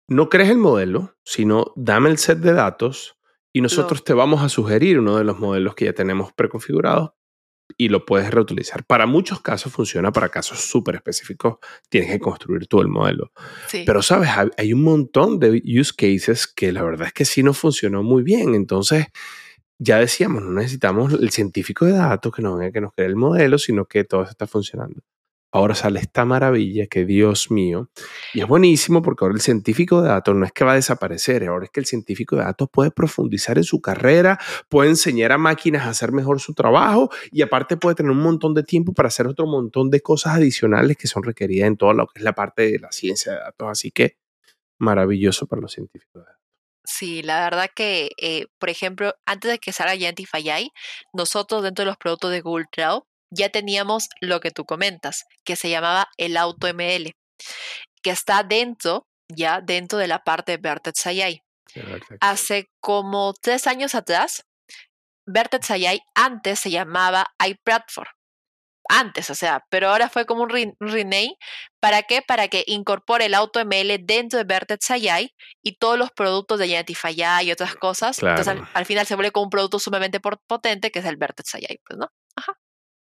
[0.08, 3.18] no crees el modelo, sino dame el set de datos
[3.54, 7.12] y nosotros te vamos a sugerir uno de los modelos que ya tenemos preconfigurados
[7.78, 8.84] y lo puedes reutilizar.
[8.84, 11.58] Para muchos casos funciona, para casos súper específicos
[11.90, 13.32] tienes que construir todo el modelo.
[13.86, 14.30] Pero, ¿sabes?
[14.58, 18.24] Hay un montón de use cases que la verdad es que sí no funcionó muy
[18.24, 18.56] bien.
[18.56, 19.08] Entonces,
[19.80, 23.16] ya decíamos, no necesitamos el científico de datos que nos venga que nos cree el
[23.16, 25.02] modelo, sino que todo está funcionando.
[25.56, 27.92] Ahora sale esta maravilla que Dios mío,
[28.34, 31.48] y es buenísimo porque ahora el científico de datos no es que va a desaparecer,
[31.48, 35.38] ahora es que el científico de datos puede profundizar en su carrera, puede enseñar a
[35.38, 39.10] máquinas a hacer mejor su trabajo y aparte puede tener un montón de tiempo para
[39.10, 42.34] hacer otro montón de cosas adicionales que son requeridas en todo lo que es la
[42.34, 43.68] parte de la ciencia de datos.
[43.70, 44.18] Así que
[44.80, 46.42] maravilloso para los científicos de datos.
[46.84, 50.72] Sí, la verdad que, eh, por ejemplo, antes de que salga Identify AI,
[51.14, 53.04] nosotros dentro de los productos de Google Cloud
[53.34, 57.14] ya teníamos lo que tú comentas, que se llamaba el AutoML,
[58.02, 61.42] que está dentro, ya dentro de la parte de Vertex AI.
[62.20, 64.46] Hace como tres años atrás,
[65.26, 68.10] Vertex AI antes se llamaba iPlatform.
[68.90, 71.38] Antes, o sea, pero ahora fue como un, rename.
[71.80, 72.22] ¿Para qué?
[72.22, 77.20] Para que incorpore el AutoML dentro de Vertex AI y todos los productos de Identify
[77.24, 78.20] AI y otras cosas.
[78.20, 81.56] Entonces, al, al, final se vuelve como un producto sumamente potente que es el Vertex
[81.56, 82.10] AI, pues, ¿no?
[82.36, 82.58] Ajá.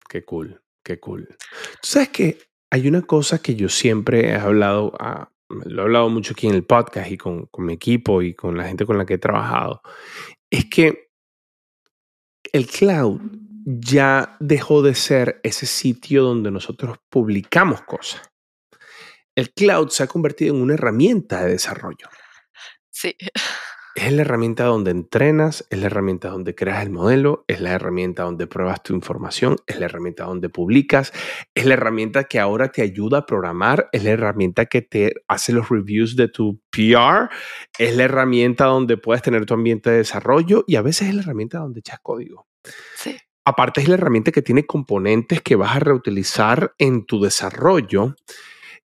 [0.09, 1.27] Qué cool, qué cool.
[1.27, 2.37] Tú sabes que
[2.71, 6.55] hay una cosa que yo siempre he hablado, ah, lo he hablado mucho aquí en
[6.55, 9.19] el podcast y con, con mi equipo y con la gente con la que he
[9.19, 9.81] trabajado,
[10.49, 11.09] es que
[12.53, 13.19] el cloud
[13.65, 18.21] ya dejó de ser ese sitio donde nosotros publicamos cosas.
[19.35, 22.07] El cloud se ha convertido en una herramienta de desarrollo.
[22.89, 23.15] Sí.
[23.97, 28.21] Es la herramienta donde entrenas, es la herramienta donde creas el modelo, es la herramienta
[28.21, 31.11] donde pruebas tu información, es la herramienta donde publicas,
[31.55, 35.51] es la herramienta que ahora te ayuda a programar, es la herramienta que te hace
[35.51, 37.29] los reviews de tu PR,
[37.79, 41.23] es la herramienta donde puedes tener tu ambiente de desarrollo y a veces es la
[41.23, 42.45] herramienta donde echas código.
[42.97, 43.17] Sí.
[43.45, 48.13] Aparte es la herramienta que tiene componentes que vas a reutilizar en tu desarrollo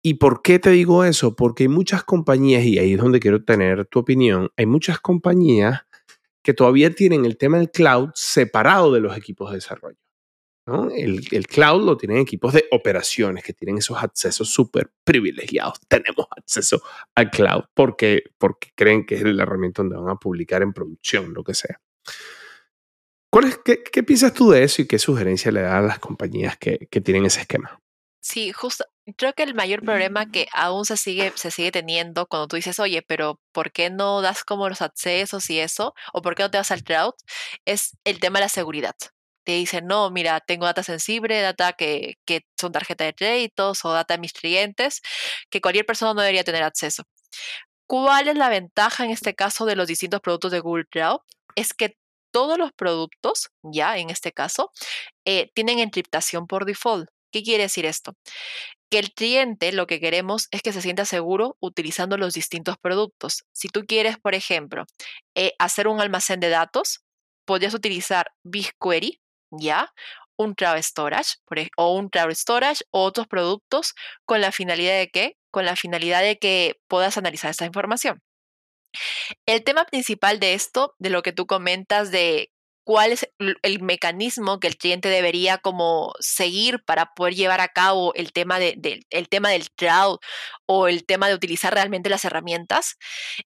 [0.05, 1.33] ¿Y por qué te digo eso?
[1.33, 5.85] Porque hay muchas compañías, y ahí es donde quiero tener tu opinión, hay muchas compañías
[6.43, 9.97] que todavía tienen el tema del cloud separado de los equipos de desarrollo.
[10.65, 15.79] El, cloud lo tienen equipos de operaciones que tienen esos accesos súper privilegiados.
[15.87, 16.81] Tenemos acceso
[17.15, 21.33] al cloud porque, porque creen que es la herramienta donde van a publicar en producción,
[21.33, 21.81] lo que sea.
[23.29, 26.57] ¿Cuál qué, qué, piensas tú de eso y qué sugerencia le das a las compañías
[26.57, 27.81] que, que tienen ese esquema?
[28.21, 28.85] Sí, justo,
[29.17, 32.79] creo que el mayor problema que aún se sigue, se sigue teniendo cuando tú dices,
[32.79, 35.93] oye, pero ¿por qué no das como los accesos y eso?
[36.13, 37.13] ¿O por qué no te vas al cloud?
[37.65, 38.95] Es el tema de la seguridad.
[39.45, 43.91] Te dicen, no, mira, tengo data sensible, data que, que son tarjeta de créditos o
[43.91, 45.01] data de mis clientes,
[45.49, 47.03] que cualquier persona no debería tener acceso.
[47.87, 51.19] ¿Cuál es la ventaja en este caso de los distintos productos de Google Cloud?
[51.55, 51.97] Es que
[52.31, 54.71] todos los productos, ya en este caso,
[55.25, 57.09] eh, tienen encriptación por default.
[57.31, 58.15] ¿Qué quiere decir esto?
[58.93, 63.43] Que el cliente lo que queremos es que se sienta seguro utilizando los distintos productos.
[63.51, 64.85] Si tú quieres, por ejemplo,
[65.33, 67.03] eh, hacer un almacén de datos,
[67.43, 69.91] podrías utilizar BigQuery, ¿ya?
[70.37, 71.37] Un Cloud Storage
[71.75, 75.37] o un Cloud Storage o otros productos con la finalidad de qué?
[75.49, 78.21] Con la finalidad de que puedas analizar esta información.
[79.47, 82.52] El tema principal de esto, de lo que tú comentas de
[82.83, 83.29] cuál es
[83.61, 88.59] el mecanismo que el cliente debería como seguir para poder llevar a cabo el tema,
[88.59, 90.17] de, el tema del cloud
[90.65, 92.95] o el tema de utilizar realmente las herramientas,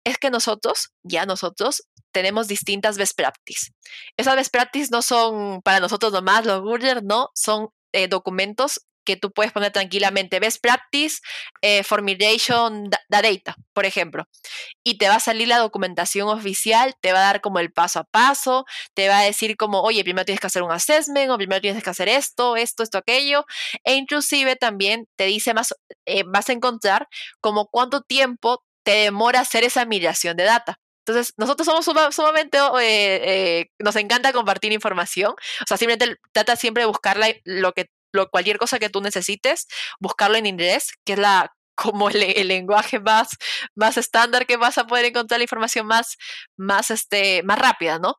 [0.04, 3.72] es que nosotros, ya nosotros, tenemos distintas best practices.
[4.18, 9.16] Esas best practices no son para nosotros nomás, los Google, no, son eh, documentos que
[9.16, 11.22] tú puedes poner tranquilamente best practice,
[11.62, 14.26] eh, formulation data, por ejemplo.
[14.84, 18.00] Y te va a salir la documentación oficial, te va a dar como el paso
[18.00, 21.38] a paso, te va a decir como, oye, primero tienes que hacer un assessment o
[21.38, 23.46] primero tienes que hacer esto, esto, esto, aquello.
[23.86, 25.74] E inclusive también te dice más,
[26.06, 27.08] eh, vas a encontrar
[27.40, 30.80] como cuánto tiempo te demora hacer esa migración de data.
[31.06, 35.32] Entonces, nosotros somos sumamente, eh, nos encanta compartir información.
[35.32, 37.88] O sea, simplemente trata siempre de buscar lo que
[38.32, 39.68] cualquier cosa que tú necesites,
[40.00, 43.38] buscarlo en inglés, que es la como el, lenguaje más,
[43.76, 46.18] más estándar que vas a poder encontrar la información más,
[46.58, 48.16] más, este, más rápida, ¿no?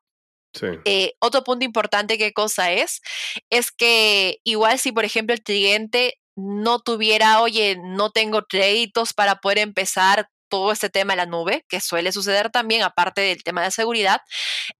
[0.53, 0.67] Sí.
[0.85, 3.01] Eh, otro punto importante, ¿qué cosa es?
[3.49, 9.35] Es que igual si, por ejemplo, el cliente no tuviera, oye, no tengo créditos para
[9.35, 13.63] poder empezar todo este tema de la nube, que suele suceder también, aparte del tema
[13.63, 14.21] de seguridad,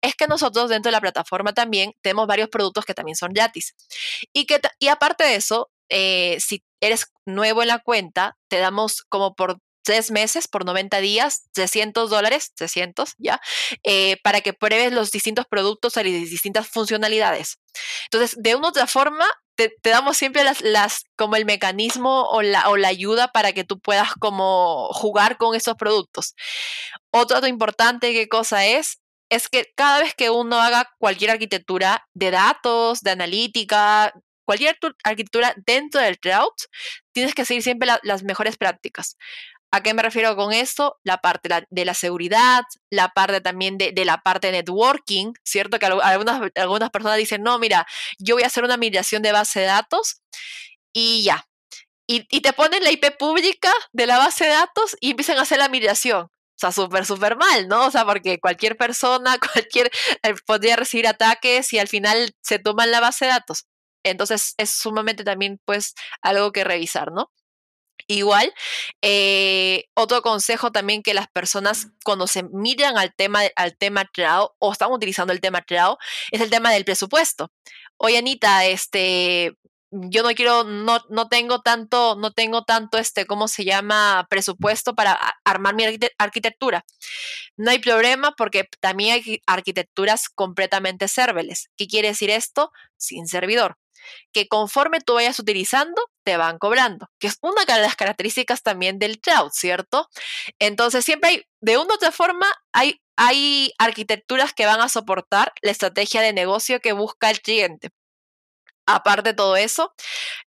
[0.01, 3.75] es que nosotros dentro de la plataforma también tenemos varios productos que también son gratis.
[4.33, 9.03] Y, que, y aparte de eso, eh, si eres nuevo en la cuenta, te damos
[9.03, 13.39] como por tres meses por 90 días, 300 dólares, 300, ¿ya?
[13.83, 17.59] Eh, para que pruebes los distintos productos y las distintas funcionalidades.
[18.05, 19.25] Entonces, de una otra forma,
[19.67, 23.63] te, damos siempre las, las, como el mecanismo o la, o la ayuda para que
[23.65, 26.35] tú puedas como jugar con esos productos.
[27.11, 28.99] Otro dato importante, ¿qué cosa es?
[29.29, 34.13] Es que cada vez que uno haga cualquier arquitectura de datos, de analítica,
[34.45, 36.53] cualquier arquitectura dentro del cloud,
[37.11, 39.17] tienes que seguir siempre las mejores prácticas.
[39.71, 40.97] ¿A qué me refiero con esto?
[41.03, 45.77] La parte de la seguridad, la parte también de, la parte de networking, ¿cierto?
[45.77, 47.85] Que algunas, personas dicen, no, mira,
[48.17, 50.21] yo voy a hacer una migración de base de datos
[50.93, 51.45] y ya.
[52.07, 55.59] Y, te ponen la IP pública de la base de datos y empiezan a hacer
[55.59, 56.23] la migración.
[56.23, 57.85] O sea, súper, súper mal, ¿no?
[57.85, 59.91] O sea, porque cualquier persona, cualquier,
[60.23, 63.67] eh, podría recibir ataques y al final se toman la base de datos.
[64.03, 67.31] Entonces, es sumamente también, pues, algo que revisar, ¿no?
[68.11, 68.51] Igual,
[69.03, 74.49] eh, otro consejo también que las personas cuando se miran al tema, al tema cloud
[74.57, 75.97] o están utilizando el tema cloud
[76.31, 77.51] es el tema del presupuesto.
[77.97, 79.53] Oye, Anita, este,
[79.91, 84.27] yo no quiero, no, no tengo tanto, no tengo tanto, este, ¿cómo se llama?
[84.29, 85.85] Presupuesto para armar mi
[86.17, 86.85] arquitectura.
[87.57, 91.69] No hay problema porque también hay arquitecturas completamente serverless.
[91.77, 92.71] ¿Qué quiere decir esto?
[92.97, 93.77] Sin servidor
[94.31, 98.99] que conforme tú vayas utilizando, te van cobrando, que es una de las características también
[98.99, 100.07] del cloud, ¿cierto?
[100.59, 105.53] Entonces, siempre hay, de una u otra forma, hay, hay arquitecturas que van a soportar
[105.61, 107.89] la estrategia de negocio que busca el cliente.
[108.91, 109.93] Aparte de todo eso,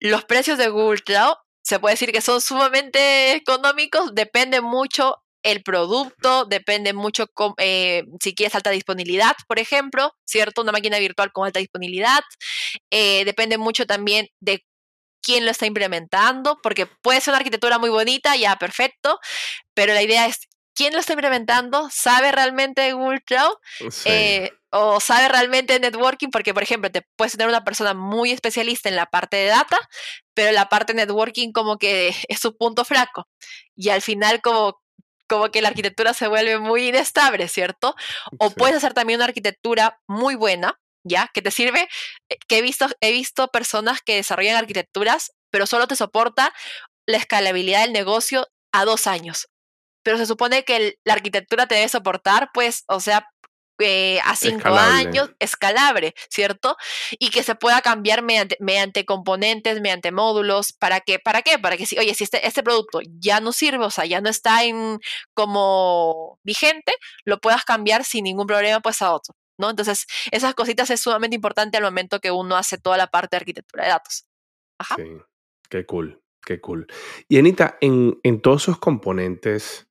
[0.01, 5.63] los precios de Google Cloud se puede decir que son sumamente económicos, depende mucho el
[5.63, 7.27] producto, depende mucho
[7.59, 10.63] eh, si quieres alta disponibilidad, por ejemplo, ¿cierto?
[10.63, 12.21] Una máquina virtual con alta disponibilidad.
[12.91, 14.65] Eh, depende mucho también de
[15.23, 19.21] quién lo está implementando, porque puede ser una arquitectura muy bonita, ya perfecto,
[19.75, 23.55] pero la idea es quién lo está implementando, sabe realmente Google Cloud
[24.05, 28.89] eh, o sabe realmente networking, porque por ejemplo, te puedes tener una persona muy especialista
[28.89, 29.79] en la parte de data,
[30.35, 33.29] pero la parte de networking como que es su punto flaco.
[33.77, 34.81] Y al final como
[35.29, 37.95] como que la arquitectura se vuelve muy inestable, ¿cierto?
[38.39, 41.31] O puedes hacer también una arquitectura muy buena, ¿ya?
[41.33, 41.89] Que te sirve,
[42.29, 46.53] eh, que he visto, he visto personas que desarrollan arquitecturas, pero solo te soporta
[47.07, 49.49] la escalabilidad del negocio a dos años.
[50.05, 53.32] Pero se supone que la arquitectura te debe soportar, pues, o sea,
[53.79, 56.77] eh, a cinco años, escalable, ¿cierto?
[57.19, 60.73] Y que se pueda cambiar mediante, mediante, componentes, mediante módulos.
[60.73, 61.19] ¿Para qué?
[61.19, 61.59] ¿Para qué?
[61.59, 64.29] Para que si, oye, si este, este producto ya no sirve, o sea, ya no
[64.29, 65.01] está en
[65.35, 66.93] como vigente,
[67.25, 69.71] lo puedas cambiar sin ningún problema pues a otro, ¿no?
[69.71, 73.39] Entonces, esas cositas es sumamente importante al momento que uno hace toda la parte de
[73.39, 74.27] arquitectura de datos.
[74.79, 74.97] Ajá.
[74.97, 75.05] Sí,
[75.69, 76.87] qué cool, qué cool.
[77.29, 79.89] Y Anita, en, en todos esos componentes,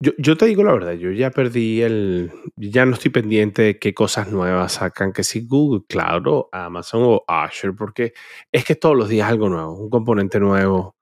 [0.00, 2.32] yo, te digo la verdad, yo ya perdí el.
[2.56, 7.02] Ya no estoy pendiente de qué cosas nuevas sacan, que si Google Cloud o Amazon
[7.04, 8.14] o Azure, porque
[8.50, 10.96] es que todos los días algo nuevo, un componente nuevo.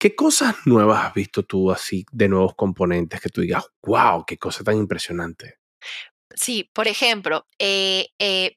[0.00, 4.36] ¿Qué cosas nuevas has visto tú así de nuevos componentes que tú digas, wow, qué
[4.36, 5.58] cosa tan impresionante?
[6.34, 8.54] Sí, por ejemplo, eh, eh,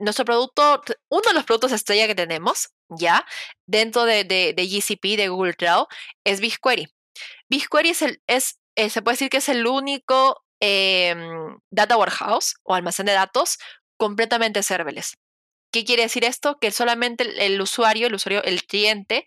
[0.00, 3.24] nuestro producto, uno de los productos estrella que tenemos ya
[3.66, 5.86] dentro de, de, de GCP, de Google Cloud,
[6.24, 6.88] es BigQuery.
[7.48, 12.54] BigQuery es, el, es eh, se puede decir que es el único em, data warehouse
[12.62, 13.58] o almacén de datos
[13.96, 15.16] completamente serverless.
[15.72, 16.58] ¿Qué quiere decir esto?
[16.60, 19.24] Que solamente el, usuario, el usuario, el cliente,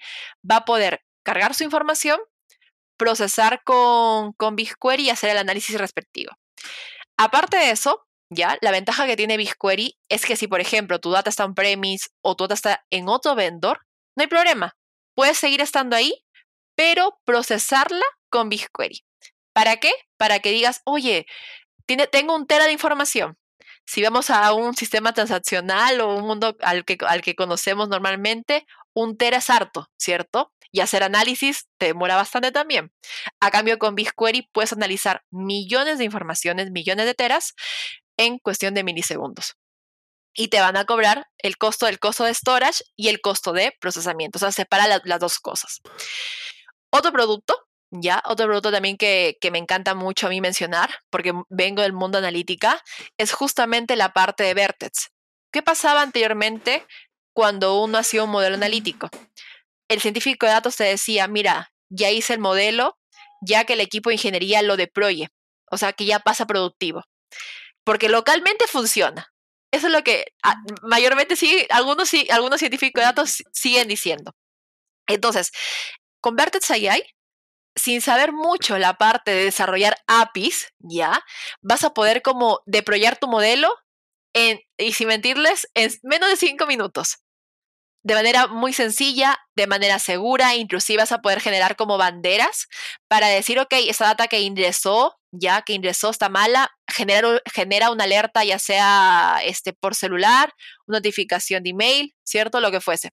[0.50, 2.20] va a poder cargar su información,
[2.98, 6.34] procesar con, con BigQuery y hacer el análisis respectivo.
[7.18, 11.12] Aparte de eso, ya, la ventaja que tiene BigQuery es que si, por ejemplo, tu
[11.12, 13.82] data está on-premise o tu data está en otro vendor,
[14.16, 14.76] no hay problema.
[15.16, 16.14] Puedes seguir estando ahí,
[16.76, 19.04] pero procesarla con BigQuery.
[19.56, 19.94] ¿Para qué?
[20.18, 21.28] Para que digas, oye,
[22.12, 23.38] tengo un tera de información.
[23.86, 28.68] Si vamos a un sistema transaccional o un mundo al que, al que conocemos normalmente,
[28.94, 30.52] un tera es harto, ¿cierto?
[30.74, 32.92] Y hacer análisis te demora bastante también.
[33.40, 37.54] A cambio, con BigQuery puedes analizar millones de informaciones, millones de teras
[38.18, 39.56] en cuestión de milisegundos.
[40.34, 43.74] Y te van a cobrar el costo del costo de storage y el costo de
[43.80, 44.38] procesamiento.
[44.38, 45.80] O sea, separa las dos cosas.
[46.92, 47.65] Otro producto
[48.02, 48.22] ¿ya?
[48.26, 52.82] Otro producto también que, me encanta mucho a mí mencionar, porque vengo del mundo analítica,
[53.18, 55.12] es justamente la parte de Vertex.
[55.52, 56.86] ¿Qué pasaba anteriormente
[57.34, 59.10] cuando uno hacía un modelo analítico?
[59.90, 62.98] El científico de datos te decía, mira, ya hice el modelo,
[63.42, 65.30] ya que el equipo de ingeniería lo deploye,
[65.70, 67.04] o sea, que ya pasa productivo.
[67.84, 69.32] Porque localmente funciona.
[69.72, 74.34] Eso es lo que ah, mayormente sí, algunos, sí, algunos científicos de datos siguen diciendo.
[75.08, 75.52] Entonces,
[76.22, 77.04] con Vertex AI
[77.76, 81.24] sin saber mucho la parte de desarrollar APIs, ya,
[81.62, 83.70] vas a poder como deployar tu modelo
[84.78, 87.18] y sin mentirles, en menos de cinco minutos.
[88.04, 92.68] De manera muy sencilla, de manera segura, inclusive vas a poder generar como banderas
[93.08, 98.04] para decir, ok, esa data que ingresó, ya que ingresó está mala, genera, genera una
[98.04, 100.54] alerta ya sea este, por celular,
[100.86, 102.60] notificación de email, ¿cierto?
[102.60, 103.10] Lo que fuese.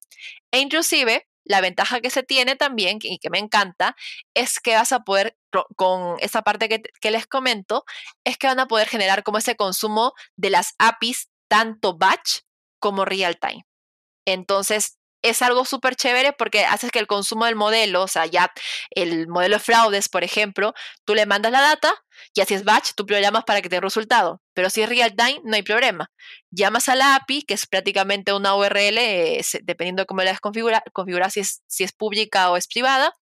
[0.53, 3.97] E inclusive la ventaja que se tiene también, y que me encanta,
[4.34, 5.36] es que vas a poder,
[5.76, 7.84] con esa parte que, les comento,
[8.24, 12.40] es que van a poder generar como ese consumo de las APIs, tanto batch
[12.80, 13.66] como real time.
[14.26, 18.53] Entonces, es algo súper chévere porque haces que el consumo del modelo, o sea, ya
[18.91, 21.95] el modelo de fraudes, por ejemplo, tú le mandas la data
[22.35, 24.41] y así es batch, tú lo llamas para que te dé resultado.
[24.55, 26.11] Pero si es real time, no hay problema.
[26.51, 28.99] Llamas a la API, que es prácticamente una URL,
[29.62, 33.16] dependiendo de cómo la configurar, configurar si es, si es pública o es privada.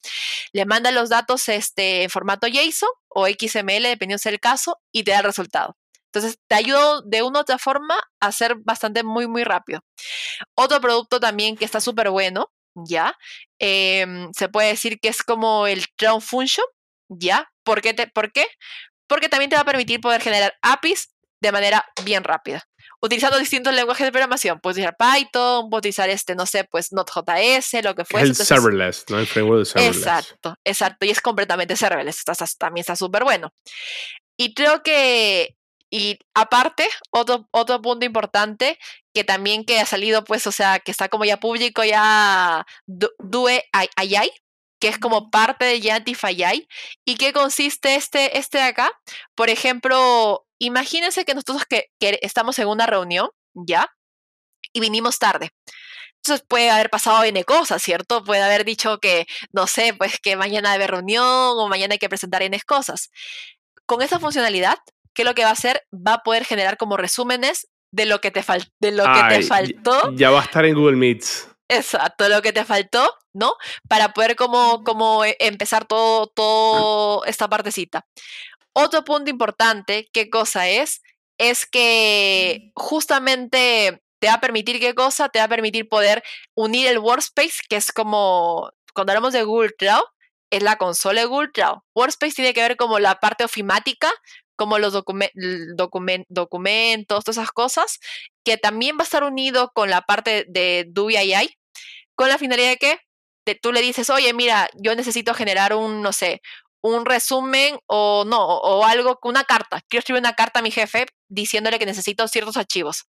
[0.53, 5.11] Le mandas los datos este, en formato JSON o XML, dependiendo del caso, y te
[5.13, 5.77] da el resultado.
[6.13, 9.81] Entonces, te ayuda de una u otra forma a ser bastante muy, muy rápido.
[10.55, 13.17] Otro producto también que está súper bueno, ¿ya?
[13.59, 16.67] Em, se puede decir que es como el Crown Function,
[17.09, 17.51] ¿ya?
[17.63, 18.47] ¿Por qué, ¿Por qué?
[19.07, 22.65] Porque también te va a permitir poder generar APIs de manera bien rápida.
[23.01, 24.59] Utilizando distintos lenguajes de programación.
[24.61, 28.27] Puedes utilizar Python, puedes utilizar este, no sé, pues Node.js, lo que fuese.
[28.27, 29.21] El serverless, ¿no?
[29.21, 29.97] El framework de serverless.
[29.99, 31.07] Exacto, exacto.
[31.07, 32.25] Y es completamente serverless.
[32.59, 33.53] también está súper bueno.
[34.37, 35.58] Y creo que
[35.91, 38.79] y aparte, otro, otro punto importante
[39.15, 43.65] que también que ha salido, pues, o sea, que está como ya público, ya Due
[43.73, 44.31] AI,
[44.81, 46.69] que es como parte de Yantif AI.
[47.05, 48.91] ¿Y qué consiste este, este de acá?
[49.35, 53.89] Por ejemplo, imagínense que nosotros que, que estamos en una reunión, ¿ya?
[54.73, 55.51] Y vinimos tarde.
[56.19, 58.25] Entonces puede haber pasado N cosas, ¿cierto?
[58.25, 62.09] Puede haber dicho que, no sé, pues que mañana debe reunión o mañana hay que
[62.09, 63.11] presentar N cosas.
[63.87, 64.79] Con esa funcionalidad
[65.19, 65.85] ¿qué lo que va a hacer?
[65.93, 68.45] Va a poder generar como resúmenes de lo que te,
[68.79, 70.15] de lo que te faltó.
[70.15, 71.49] Ya va a estar en Google Meets.
[71.69, 73.55] Exacto, lo que te faltó, ¿no?
[73.89, 78.07] Para poder como, como e, empezar todo, todo esta partecita.
[78.73, 81.03] Otro punto importante, ¿qué cosa es?
[81.37, 85.31] Es que justamente te va a permitir, ¿qué cosa?
[85.31, 86.23] Te va a permitir poder
[86.55, 90.05] unir el workspace, que es como, cuando hablamos de Google Cloud,
[90.51, 91.79] es la consola de Google Cloud.
[91.97, 94.13] Workspace tiene que ver como la parte ofimática
[94.59, 98.01] como los documentos, todas esas cosas,
[98.45, 101.17] que también va a estar unido con la parte de Dui
[102.17, 102.99] con la finalidad de que
[103.63, 106.43] tú le dices, oye, mira, yo necesito generar un, no sé,
[106.83, 109.81] un resumen o no, o, algo, una carta.
[109.89, 113.05] Quiero escribir una carta a mi jefe diciéndole que necesito ciertos archivos.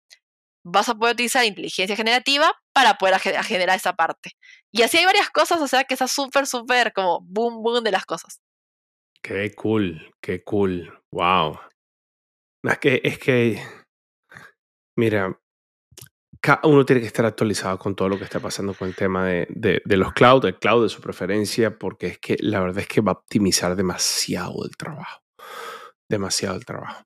[0.63, 4.31] Vas a poder utilizar inteligencia generativa para poder generar esa parte.
[4.71, 7.91] Y así hay varias cosas, o sea que está súper, súper como boom, boom de
[7.91, 8.41] las cosas.
[9.21, 11.04] Qué cool, qué cool.
[11.16, 11.57] Wow.
[12.61, 13.63] Es que, es que,
[14.97, 15.39] mira,
[16.63, 19.47] uno tiene que estar actualizado con todo lo que está pasando con el tema de,
[19.49, 22.99] de, los cloud, el cloud de su preferencia, porque es que la verdad es que
[22.99, 25.22] va a optimizar demasiado el trabajo.
[26.09, 27.03] Demasiado el trabajo.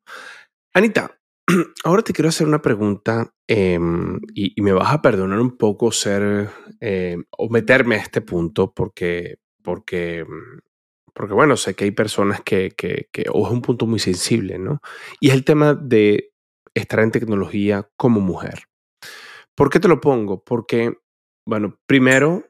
[0.73, 1.15] Anita,
[1.83, 6.49] ahora te quiero hacer una pregunta em, y, me vas a perdonar un poco ser
[6.79, 10.68] em, o meterme a este punto porque, porque mm,
[11.13, 14.81] porque bueno, sé que hay personas que, que, o es un punto muy sensible, ¿no?
[15.19, 16.31] Y es el tema de
[16.73, 18.63] estar en tecnología como mujer.
[19.55, 20.43] ¿Por qué te lo pongo?
[20.43, 20.93] Porque,
[21.45, 22.48] bueno, primero,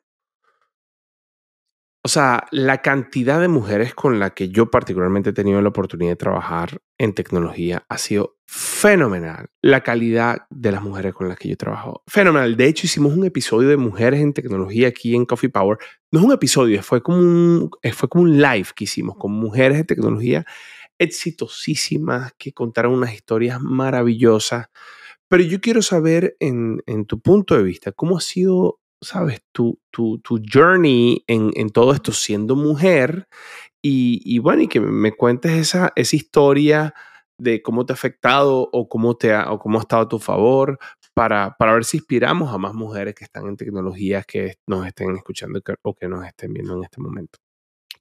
[2.01, 6.11] o sea, la cantidad de mujeres con la que yo particularmente he tenido la oportunidad
[6.11, 9.49] de trabajar en tecnología ha sido fenomenal.
[9.61, 12.55] La calidad de las mujeres con las que yo trabajo, fenomenal.
[12.55, 15.77] De hecho, hicimos un episodio de mujeres en tecnología aquí en Coffee Power.
[16.11, 19.77] No es un episodio, fue como un, fue como un live que hicimos con mujeres
[19.77, 20.45] de tecnología
[20.97, 24.67] exitosísimas que contaron unas historias maravillosas.
[25.27, 29.79] Pero yo quiero saber, en, en tu punto de vista, cómo ha sido sabes, tu,
[29.91, 33.27] tu, tu journey en, en, todo esto siendo mujer
[33.81, 36.93] y, y, bueno, y que me cuentes esa, esa historia
[37.37, 40.19] de cómo te ha afectado o cómo, te ha, o cómo ha estado a tu
[40.19, 40.77] favor
[41.13, 45.15] para, para ver si inspiramos a más mujeres que están en tecnologías que nos estén
[45.15, 47.39] escuchando o que nos estén viendo en este momento.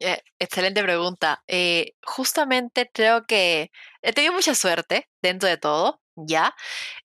[0.00, 1.42] Eh, excelente pregunta.
[1.46, 3.70] Eh, justamente creo que
[4.02, 6.54] he tenido mucha suerte dentro de todo, ¿ya?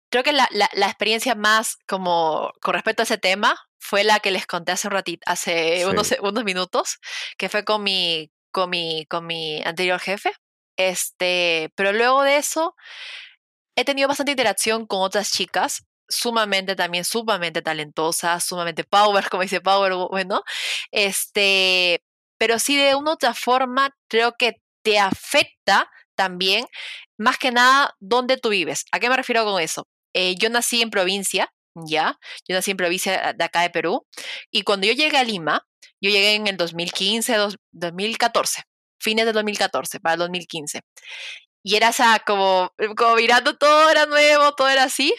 [0.10, 4.20] Creo que la, la, la, experiencia más como con respecto a ese tema fue la
[4.20, 7.00] que les conté hace un ratito, hace unos, unos minutos,
[7.38, 10.32] que fue con mi, con mi, con mi anterior jefe.
[10.78, 12.76] Este, pero luego de eso,
[13.76, 19.62] he tenido bastante interacción con otras chicas, sumamente también, sumamente talentosas, sumamente power, como dice
[19.62, 20.44] Power, bueno,
[20.92, 22.04] este,
[22.38, 26.66] pero sí de una u otra forma creo que te afecta también,
[27.18, 28.86] más que nada, dónde tú vives.
[28.92, 29.88] ¿A qué me refiero con eso?
[30.14, 32.20] Eh, yo nací en provincia, ¿ya?
[32.48, 34.06] Yo nací en provincia de acá de Perú,
[34.52, 35.66] y cuando yo llegué a Lima,
[36.02, 37.36] yo llegué en el 2015,
[37.72, 38.64] 2014,
[39.00, 40.82] fines de 2014, para el 2015.
[41.64, 45.14] Y era esa, como, como mirando todo era nuevo, todo era así.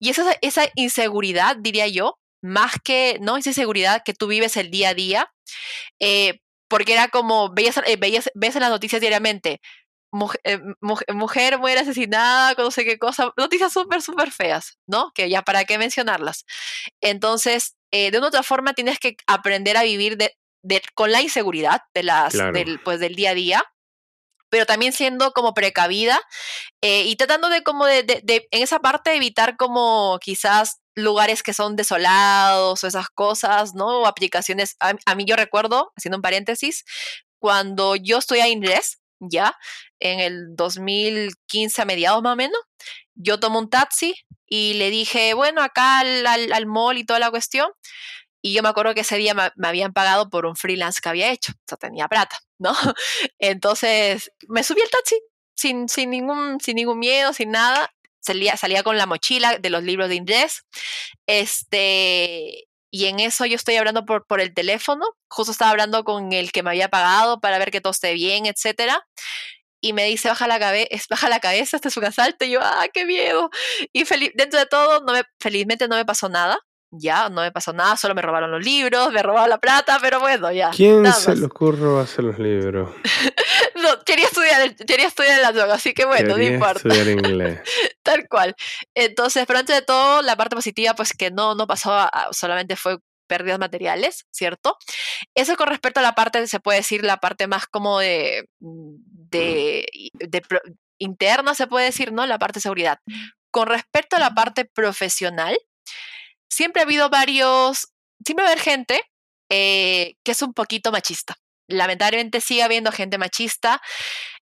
[0.00, 3.36] Y esa, esa inseguridad, diría yo, más que, ¿no?
[3.36, 5.32] Esa inseguridad que tú vives el día a día,
[6.00, 9.60] eh, porque era como, veías, eh, veías, ves en las noticias diariamente,
[10.44, 15.12] eh, mujer, muere asesinada, no sé qué cosa, noticias súper, súper feas, ¿no?
[15.14, 16.44] Que ya para qué mencionarlas.
[17.00, 20.36] Entonces, de una otra forma tienes que aprender a vivir de,
[20.94, 23.64] con la inseguridad de las, del, pues, del día a día
[24.50, 26.18] pero también siendo como precavida
[26.80, 31.76] y tratando de como de, de, en esa parte evitar como quizás lugares que son
[31.76, 34.00] desolados o esas cosas, ¿no?
[34.00, 34.76] O aplicaciones.
[34.80, 36.84] A, mí yo recuerdo, haciendo un paréntesis,
[37.38, 39.56] cuando yo estoy a inglés, ya,
[40.00, 42.60] en el 2015 a mediados más o menos,
[43.14, 44.14] yo tomo un taxi
[44.46, 47.70] y le dije, bueno, acá al, al, mall y toda la cuestión.
[48.40, 51.08] Y yo me acuerdo que ese día me, me, habían pagado por un freelance que
[51.08, 52.72] había hecho, o sea, tenía plata, ¿no?
[53.38, 55.16] Entonces me subí al taxi
[55.56, 59.82] sin, sin, ningún, sin ningún miedo, sin nada, salía, salía con la mochila de los
[59.82, 60.62] libros de inglés.
[61.26, 65.06] Este, y en eso yo estoy hablando por, por el teléfono.
[65.28, 68.46] Justo estaba hablando con el que me había pagado para ver que todo esté bien,
[68.46, 69.06] etcétera.
[69.80, 72.44] Y me dice, baja la, cabeza, baja la cabeza, este es un asalto.
[72.44, 73.50] Y yo, ¡ah, qué miedo!
[73.92, 76.58] Y dentro de todo, no me, felizmente no me pasó nada
[76.90, 80.20] ya, no me pasó nada, solo me robaron los libros, me robaron la plata, pero
[80.20, 80.70] bueno, ya.
[80.70, 82.94] ¿Quién se le ocurre robarse los libros?
[83.82, 86.88] no, quería estudiar, quería estudiar la droga, así que bueno, no importa.
[86.88, 87.60] estudiar inglés.
[88.02, 88.54] Tal cual.
[88.94, 92.98] Entonces, pero antes de todo, la parte positiva, pues que no, no pasó, solamente fue
[93.26, 94.78] pérdidas materiales, ¿cierto?
[95.34, 99.86] Eso con respecto a la parte, se puede decir, la parte más como de, de,
[100.14, 100.42] de
[100.98, 102.26] interna, se puede decir, ¿no?
[102.26, 102.98] La parte de seguridad.
[103.50, 105.58] Con respecto a la parte profesional,
[106.58, 107.92] siempre ha habido varios,
[108.26, 109.00] siempre va a haber gente
[109.48, 111.36] eh, que es un poquito machista.
[111.68, 113.80] Lamentablemente sigue habiendo gente machista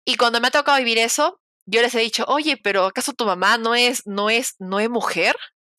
[0.05, 3.27] y cuando me ha tocado vivir eso, yo les he dicho, oye, pero ¿acaso tu
[3.27, 5.37] mamá no es, no es, no es mujer?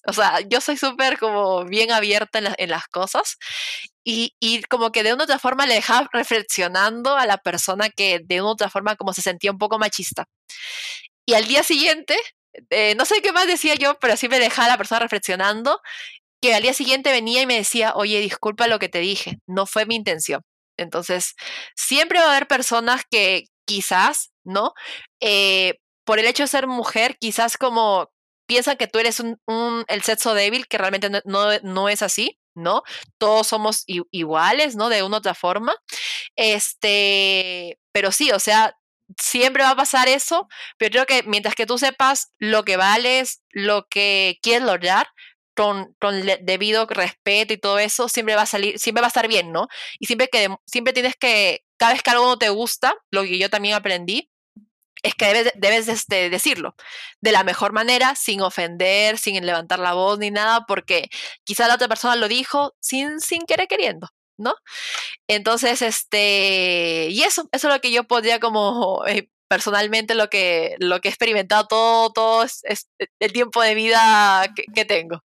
[0.07, 3.37] O sea, yo soy súper como bien abierta en, las cosas
[4.05, 7.89] y, y, como que de una u otra forma le dejaba reflexionando a la persona
[7.89, 10.25] que de una u otra forma como se sentía un poco machista.
[11.25, 12.17] Y al día siguiente
[12.69, 15.81] eh, no sé qué más decía yo, pero sí me dejaba la persona reflexionando,
[16.41, 19.65] que al día siguiente venía y me decía, oye, disculpa lo que te dije, no
[19.65, 20.41] fue mi intención.
[20.77, 21.35] Entonces,
[21.75, 24.73] siempre va a haber personas que quizás, ¿no?
[25.21, 28.09] Eh, por el hecho de ser mujer, quizás como
[28.47, 29.37] piensan que tú eres un,
[29.87, 32.83] el sexo débil, que realmente no, no, es así, ¿no?
[33.17, 34.89] Todos somos iguales, ¿no?
[34.89, 35.73] De una u otra forma.
[36.35, 38.75] Este, pero sí, o sea,
[39.17, 43.41] siempre va a pasar eso, pero creo que mientras que tú sepas lo que vales,
[43.51, 45.07] lo que quieres lograr,
[45.61, 49.27] con, con debido respeto y todo eso, siempre va a salir, siempre va a estar
[49.27, 49.67] bien, ¿no?
[49.99, 53.37] Y siempre que siempre tienes que, cada vez que algo no te gusta, lo que
[53.37, 54.31] yo también aprendí,
[55.03, 56.75] es que debes, debes este, decirlo
[57.21, 61.09] de la mejor manera, sin ofender, sin levantar la voz ni nada, porque
[61.43, 64.09] quizá la otra persona lo dijo sin, sin querer queriendo.
[64.37, 64.55] ¿no?
[65.27, 70.77] Entonces, este, y eso, eso es lo que yo podría como eh, personalmente lo que,
[70.79, 72.87] lo que he experimentado todo, todo es,
[73.19, 75.23] el tiempo de vida que, tengo.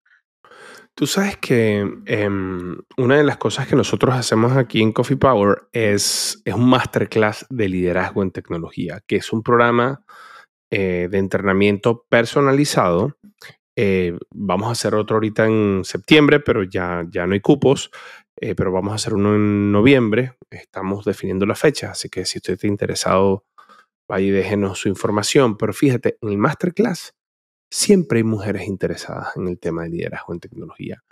[0.96, 5.62] Tú sabes que em, una de las cosas que nosotros hacemos aquí en Coffee Power
[5.72, 10.04] es, es un masterclass de liderazgo en tecnología, que es un programa
[10.70, 13.16] eh, de entrenamiento personalizado.
[13.76, 17.90] Eh, vamos a hacer otro ahorita en septiembre, pero ya, ya no hay cupos.
[18.40, 20.36] Eh, pero vamos a hacer uno en noviembre.
[20.50, 23.44] Estamos definiendo la fecha, así que si usted está interesado,
[24.08, 25.56] vaya y déjenos su información.
[25.56, 27.14] Pero fíjate, en el masterclass
[27.74, 31.02] siempre hay mujeres interesadas en el tema de liderazgo en tecnología.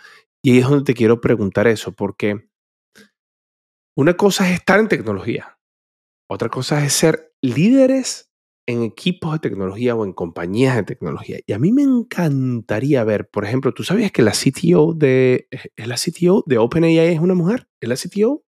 [0.41, 2.47] Y ahí es donde te quiero preguntar eso, porque
[3.97, 5.59] una cosa es estar en tecnología,
[6.29, 8.31] otra cosa es ser líderes
[8.65, 11.39] en equipos de tecnología o en compañías de tecnología.
[11.45, 15.87] Y a mí me encantaría ver, por ejemplo, ¿tú sabías que la CTO de, ¿es
[15.87, 17.67] la CTO de OpenAI es una mujer?
[17.81, 18.45] ¿Es la CTO?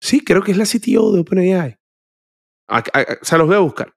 [0.00, 1.78] Sí, creo que es la CTO de OpenAI.
[3.22, 3.95] se los voy a buscar.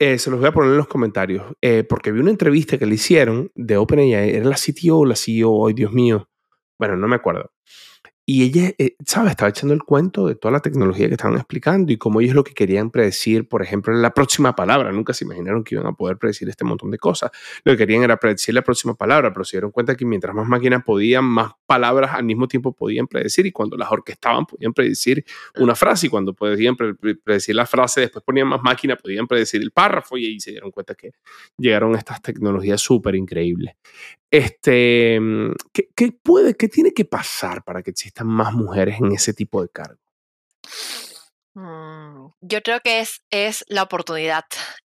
[0.00, 1.44] Eh, se los voy a poner en los comentarios.
[1.60, 4.30] Eh, porque vi una entrevista que le hicieron de OpenAI.
[4.30, 5.66] ¿Era la CTO o la CEO?
[5.66, 6.28] Ay, Dios mío.
[6.78, 7.50] Bueno, no me acuerdo.
[8.30, 9.30] Y ella, eh, ¿sabes?
[9.30, 12.44] Estaba echando el cuento de toda la tecnología que estaban explicando y cómo ellos lo
[12.44, 14.92] que querían predecir, por ejemplo, la próxima palabra.
[14.92, 17.30] Nunca se imaginaron que iban a poder predecir este montón de cosas.
[17.64, 20.46] Lo que querían era predecir la próxima palabra, pero se dieron cuenta que mientras más
[20.46, 25.24] máquinas podían, más palabras al mismo tiempo podían predecir y cuando las orquestaban podían predecir
[25.56, 29.70] una frase y cuando podían predecir la frase, después ponían más máquinas, podían predecir el
[29.70, 31.12] párrafo y ahí se dieron cuenta que
[31.56, 33.72] llegaron estas tecnologías súper increíbles.
[34.30, 39.32] Este, mm, ¿qué, puede, qué tiene que pasar para que existan más mujeres en ese
[39.32, 40.00] tipo de cargo?
[41.54, 44.44] Mm, yo creo que es, es la oportunidad,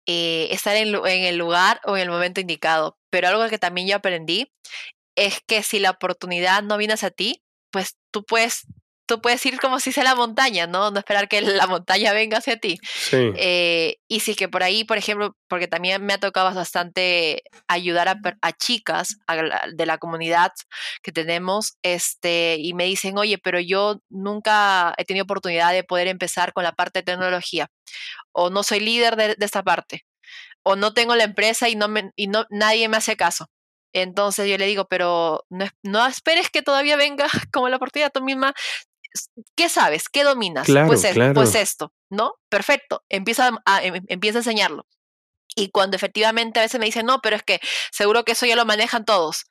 [0.05, 2.97] eh, estar en, en, el lugar o en el momento indicado.
[3.09, 4.51] Pero algo que también yo aprendí
[5.15, 8.67] es que si la oportunidad no viene hacia ti, pues tú puedes
[9.05, 10.91] tú puedes ir como si sea la montaña, ¿no?
[10.91, 12.79] No esperar que la montaña venga hacia ti.
[12.83, 13.31] Sí.
[13.35, 18.07] Eh, y sí que por ahí, por ejemplo, porque también me ha tocado bastante ayudar
[18.07, 19.17] a, chicas
[19.73, 20.51] de la comunidad
[21.01, 26.07] que tenemos, este, y me dicen, oye, pero yo nunca he tenido oportunidad de poder
[26.07, 27.69] empezar con la parte de tecnología,
[28.31, 30.05] o no soy líder de, esta parte,
[30.63, 33.49] o no tengo la empresa y, no me, y no, nadie me hace caso.
[33.93, 38.21] Entonces yo le digo, pero no, no, esperes que todavía venga como la oportunidad, tú
[38.21, 38.53] misma
[39.55, 40.09] ¿qué sabes?
[40.09, 40.67] ¿Qué dominas?
[40.87, 42.35] pues, pues esto, ¿no?
[42.49, 44.85] Perfecto, empieza a, em, empieza a enseñarlo.
[45.55, 47.59] Y cuando efectivamente a veces me dicen, no, pero es que
[47.91, 49.45] seguro que eso ya lo manejan todos.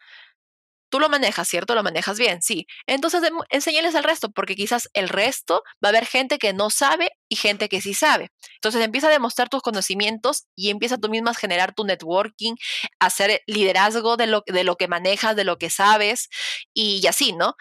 [0.95, 1.74] Tú lo manejas, ¿cierto?
[1.74, 2.68] Lo manejas bien, sí.
[2.86, 3.20] Entonces
[3.51, 7.34] enséñales al resto, porque quizás el resto va a haber gente que no sabe y
[7.34, 8.30] gente que sí sabe.
[8.59, 12.55] Entonces empieza a demostrar tus conocimientos y empieza tú misma a generar tu networking,
[13.01, 16.28] a hacer liderazgo de lo, de lo que manejas, de lo que sabes
[16.72, 17.57] y así, ¿no?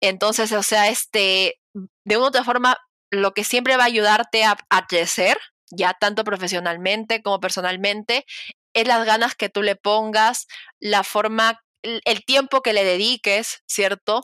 [0.00, 2.78] Entonces, o sea, este, de una u otra forma,
[3.10, 5.36] lo que siempre va a ayudarte a crecer,
[5.70, 8.24] ya tanto profesionalmente como personalmente,
[8.72, 10.46] es las ganas que tú le pongas,
[10.78, 14.22] la forma el tiempo que le dediques, ¿cierto?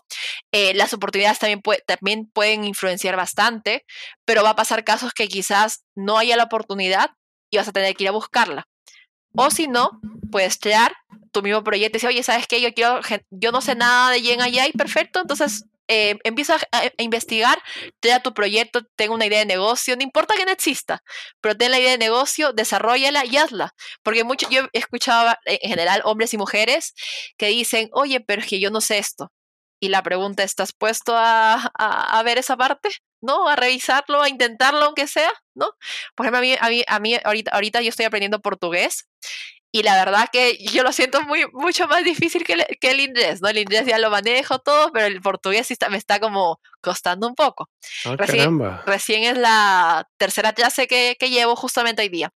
[0.52, 3.84] Eh, las oportunidades también, pueden influenciar bastante,
[4.24, 7.10] pero va a pasar casos que quizás no haya la oportunidad
[7.50, 8.64] y vas a tener que ir a buscarla.
[9.36, 10.00] O si no,
[10.30, 10.94] puedes crear
[11.32, 12.60] tu mismo proyecto y decir, oye, ¿sabes qué?
[12.60, 13.00] Yo quiero,
[13.30, 17.62] yo no sé nada de Gen y perfecto, entonces eh, empieza a, investigar,
[18.00, 21.02] crea tu proyecto, tenga una idea de negocio, no importa que no exista,
[21.40, 23.74] pero ten la idea de negocio, desarrollala y hazla.
[24.02, 26.94] Porque mucho, yo he escuchado en general hombres y mujeres
[27.36, 29.32] que dicen, oye, pero es que yo no sé esto.
[29.80, 32.88] Y la pregunta, ¿estás puesto a, a, ver esa parte?
[33.20, 33.48] ¿No?
[33.48, 35.70] A revisarlo, a intentarlo, aunque sea, ¿no?
[36.14, 39.06] Por ejemplo, a mí, a mí, a mí ahorita, ahorita yo estoy aprendiendo portugués
[39.72, 43.00] y la verdad que yo lo siento muy, mucho más difícil que el, que el
[43.00, 43.48] inglés, ¿no?
[43.48, 47.26] El inglés ya lo manejo todo, pero el portugués sí está, me está como costando
[47.26, 47.68] un poco.
[48.04, 52.32] Ah, recién, recién, es la tercera clase que, que, llevo justamente hoy día.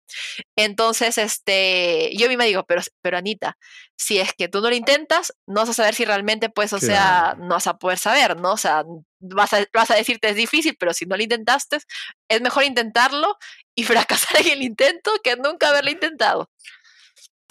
[0.56, 3.58] Entonces, este, yo misma digo, pero, pero Anita,
[3.96, 6.80] si es que tú no lo intentas, no vas a saber si realmente, pues, o
[6.80, 8.54] sea, no vas a poder saber, ¿no?
[8.54, 8.84] O sea,
[9.20, 11.80] vas a, vas a decirte es difícil, pero si no lo intentaste,
[12.28, 13.38] es mejor intentarlo
[13.76, 16.50] y fracasar en el intento que nunca haberlo intentado.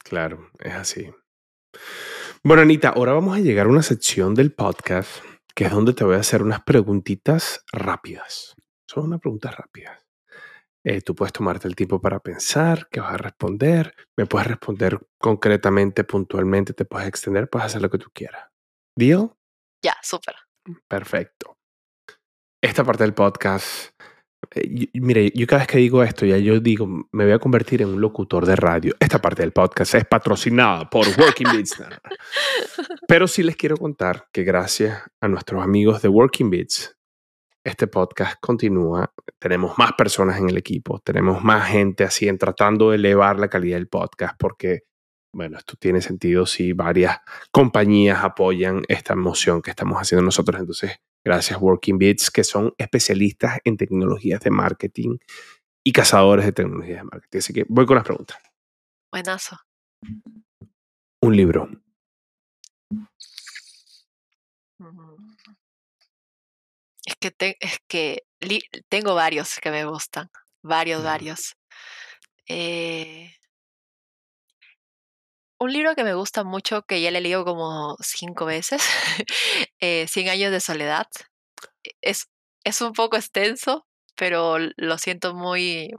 [0.09, 1.11] Claro, es así.
[2.42, 5.22] Bueno, Anita, ahora vamos a llegar a una sección del podcast
[5.54, 8.54] que es donde te voy a hacer unas preguntitas rápidas.
[8.88, 10.06] Son unas preguntas rápidas.
[10.84, 13.94] Eh, tú puedes tomarte el tiempo para pensar qué vas a responder.
[14.16, 18.48] Me puedes responder concretamente, puntualmente, te puedes extender, puedes hacer lo que tú quieras.
[18.96, 19.32] ¿Deal?
[19.84, 20.36] Ya, súper.
[20.88, 21.59] Perfecto.
[22.62, 23.90] Esta parte del podcast
[24.55, 27.82] eh, mire, yo cada vez que digo esto, ya yo digo, me voy a convertir
[27.82, 28.95] en un locutor de radio.
[28.99, 31.82] Esta parte del podcast es patrocinada por Working Beats.
[33.07, 36.97] Pero sí les quiero contar que gracias a nuestros amigos de Working Beats,
[37.64, 39.12] este podcast continúa.
[39.39, 43.49] Tenemos más personas en el equipo, tenemos más gente así en tratando de elevar la
[43.49, 44.82] calidad del podcast porque,
[45.32, 47.18] bueno, esto tiene sentido si varias
[47.50, 50.60] compañías apoyan esta moción que estamos haciendo nosotros.
[50.60, 55.18] Entonces, gracias Working Bits, que son especialistas en tecnologías de marketing
[55.84, 57.38] y cazadores de tecnologías de marketing.
[57.38, 58.38] Así que voy con las preguntas.
[59.12, 59.58] Buenazo.
[61.22, 61.68] Un libro.
[67.04, 68.24] Es que, es que
[68.88, 70.30] tengo varios que me gustan.
[70.62, 71.56] Varios, varios.
[72.46, 73.38] Eh,
[75.61, 78.82] un libro que me gusta mucho, que ya le leído como cinco veces,
[79.80, 81.06] eh, Cien años de soledad.
[81.84, 82.28] E, es,
[82.64, 83.86] es un poco extenso,
[84.16, 85.90] pero lo siento muy,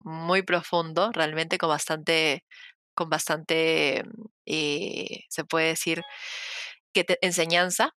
[0.00, 2.44] muy profundo, realmente con bastante,
[2.94, 4.04] con bastante,
[4.46, 6.02] eh, se puede decir,
[6.94, 7.94] que enseñanza.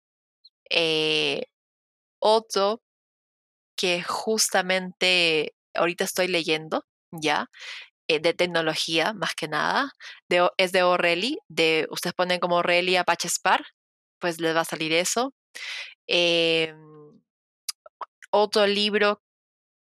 [0.70, 1.44] Eh,
[2.20, 2.82] otro
[3.76, 7.46] que justamente ahorita estoy leyendo, ya,
[8.08, 9.92] eh, de tecnología, más que nada.
[10.28, 11.38] De, es de O'Reilly.
[11.48, 13.66] De, ustedes ponen como O'Reilly Apache Spark,
[14.18, 15.34] pues les va a salir eso.
[16.06, 16.76] Em,
[18.30, 19.22] otro libro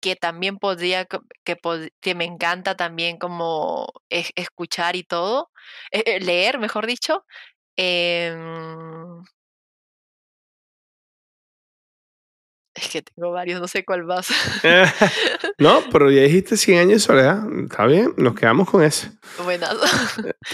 [0.01, 5.51] que también podría, que, me encanta también como escuchar y todo,
[5.91, 7.25] eh, eh, leer, mejor dicho.
[7.77, 9.23] Em,
[12.81, 14.29] es que tengo varios, no sé cuál más.
[15.59, 17.43] no, pero ya dijiste 100 años de soledad.
[17.63, 19.11] Está bien, nos quedamos con ese.
[19.43, 19.75] Buenas.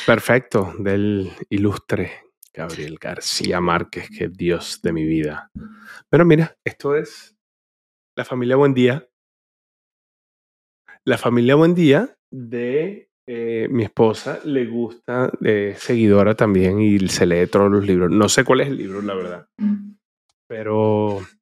[0.05, 2.23] Perfecto, del ilustre
[2.53, 5.51] Gabriel García Márquez, que es Dios de mi vida.
[6.11, 7.35] Bueno, mira, esto es
[8.15, 9.07] la familia Buen Día.
[11.05, 17.25] La familia Buen Día de eh, mi esposa le gusta, de seguidora también, y se
[17.25, 18.11] lee todos los libros.
[18.11, 19.47] No sé cuál es el libro, la verdad.
[20.47, 21.36] Pero por ahí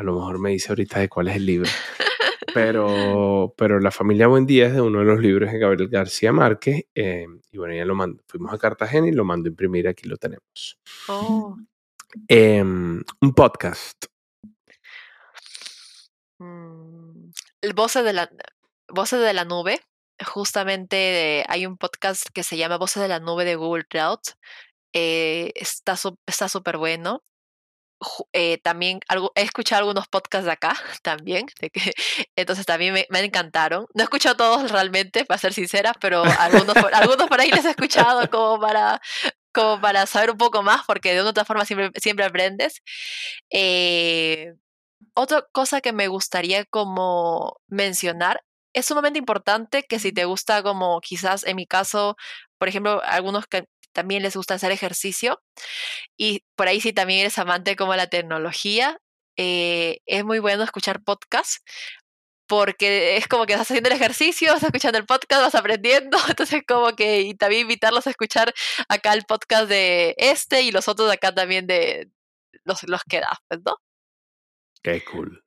[0.00, 1.68] a lo mejor me dice ahorita de cuál es el libro.
[2.52, 6.32] Pero, pero La familia Buen Día es de uno de los libros de Gabriel García
[6.32, 6.84] Márquez.
[6.96, 8.24] Eh, y bueno, ya lo mando.
[8.26, 9.86] Fuimos a Cartagena y lo mando a imprimir.
[9.86, 10.76] Aquí lo tenemos.
[11.06, 11.56] Oh.
[12.26, 14.06] Em, un podcast.
[16.40, 17.30] Mm,
[17.60, 18.28] el Voces de la,
[18.88, 19.80] Voces de la Nube.
[20.26, 24.18] Justamente hay un podcast que se llama Voces de la Nube de Google Cloud.
[24.92, 27.22] Eh, está súper bueno.
[28.32, 31.80] Eh, también algo, he escuchado algunos podcasts de acá también, de que,
[32.36, 33.86] entonces también me, encantaron.
[33.94, 37.70] No he escuchado todos realmente, para ser sincera, pero algunos, algunos por ahí les he
[37.70, 39.00] escuchado como para,
[39.52, 42.82] como para saber un poco más, porque de una otra forma siempre, siempre aprendes.
[43.50, 44.54] Eh,
[45.14, 48.42] otra cosa que me gustaría como mencionar,
[48.72, 52.16] es sumamente importante que si te gusta como quizás en mi caso,
[52.58, 55.42] por ejemplo, algunos que también les gusta hacer ejercicio
[56.16, 59.00] y por ahí si también eres amante como la tecnología,
[59.36, 61.62] eh, es muy bueno escuchar podcasts
[62.46, 66.62] porque es como que estás haciendo el ejercicio, vas escuchando el podcast, vas aprendiendo, entonces
[66.66, 68.52] como que y también invitarlos a escuchar
[68.88, 72.10] acá el podcast de este y los otros acá también de
[72.64, 73.76] los, los que das, pues, ¿no?
[74.82, 75.42] Qué cool.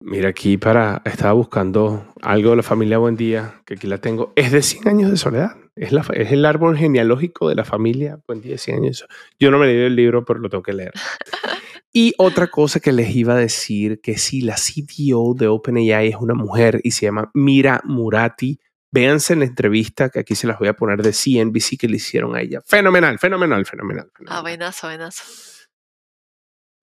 [0.00, 1.02] Mira, aquí para.
[1.04, 4.32] Estaba buscando algo de la familia Buen Día, que aquí la tengo.
[4.36, 5.56] Es de 100 años de soledad.
[5.74, 9.06] Es, la, es el árbol genealógico de la familia Buen Día, 100 años.
[9.38, 10.92] Yo no me he leído el libro, pero lo tengo que leer.
[11.92, 16.16] Y otra cosa que les iba a decir, que si la CTO de OpenAI es
[16.16, 20.58] una mujer y se llama Mira Murati, véanse en la entrevista que aquí se las
[20.58, 22.60] voy a poner de CNBC que le hicieron a ella.
[22.66, 24.10] Fenomenal, fenomenal, fenomenal.
[24.14, 24.38] fenomenal.
[24.38, 25.22] Ah, buenazo, buenazo.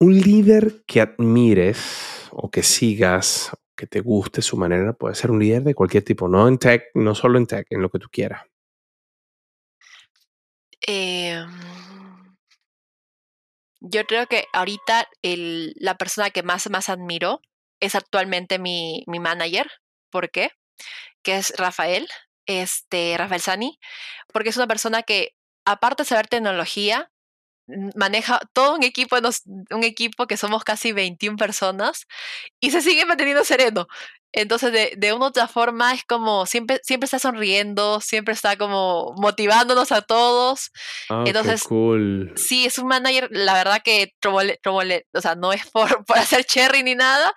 [0.01, 5.37] Un líder que admires o que sigas, que te guste su manera, puede ser un
[5.37, 8.07] líder de cualquier tipo, no en tech, no solo en tech, en lo que tú
[8.11, 8.41] quieras.
[10.81, 11.47] Em,
[13.79, 17.39] yo creo que ahorita el, la persona que más, más admiro
[17.79, 19.69] es actualmente mi, mi manager.
[20.09, 20.49] ¿Por qué?
[21.21, 22.07] Que es Rafael,
[22.47, 23.77] este, Rafael Sani,
[24.33, 27.11] porque es una persona que, aparte de saber tecnología,
[27.95, 29.17] maneja todo un equipo,
[29.69, 32.07] un equipo que somos casi 21 personas
[32.59, 33.87] y se sigue manteniendo sereno.
[34.33, 38.55] Entonces, de, de una u otra forma, es como siempre, siempre está sonriendo, siempre está
[38.55, 40.71] como motivándonos a todos.
[41.09, 42.31] Ah, Entonces, cool.
[42.37, 46.81] sí, es un manager, la verdad que o sea, no es por, por hacer cherry
[46.83, 47.33] ni nada,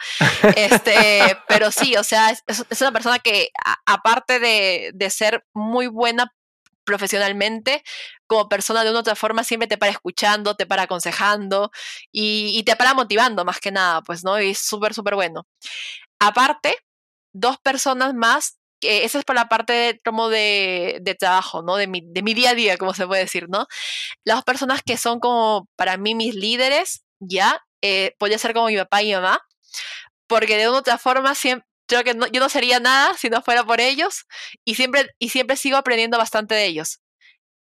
[0.57, 3.49] este, pero sí, o sea, es, es una persona que,
[3.87, 6.33] aparte de, de ser muy buena
[6.85, 7.83] profesionalmente,
[8.27, 11.71] como persona de una u otra forma, siempre te para escuchando, te para aconsejando
[12.13, 14.41] y, te para motivando más que nada, pues, ¿no?
[14.41, 15.47] Y es súper, súper bueno.
[16.21, 16.77] Aparte,
[17.33, 21.77] dos personas más, que esa es por la parte como de, de trabajo, ¿no?
[21.77, 23.67] De mi, de mi día a día, como se puede decir, ¿no?
[24.25, 28.77] Las personas que son como para mí mis líderes, ya, eh, podría ser como mi
[28.77, 29.41] papá y mi mamá,
[30.27, 33.43] porque de una u otra forma siempre, creo que yo no sería nada si no
[33.43, 34.27] fuera por ellos
[34.65, 37.01] y siempre, y siempre sigo aprendiendo bastante de ellos.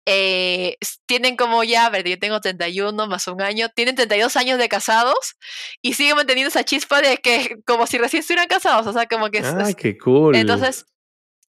[0.06, 4.58] Eh, tienen como ya, a ver, yo tengo 31 más un año, tienen 32 años
[4.58, 5.36] de casados
[5.80, 9.30] y siguen manteniendo esa chispa de que como si recién estuvieran casados, o sea, como
[9.30, 9.38] que...
[9.38, 10.36] ¡Ay, qué cool!
[10.36, 10.84] Entonces,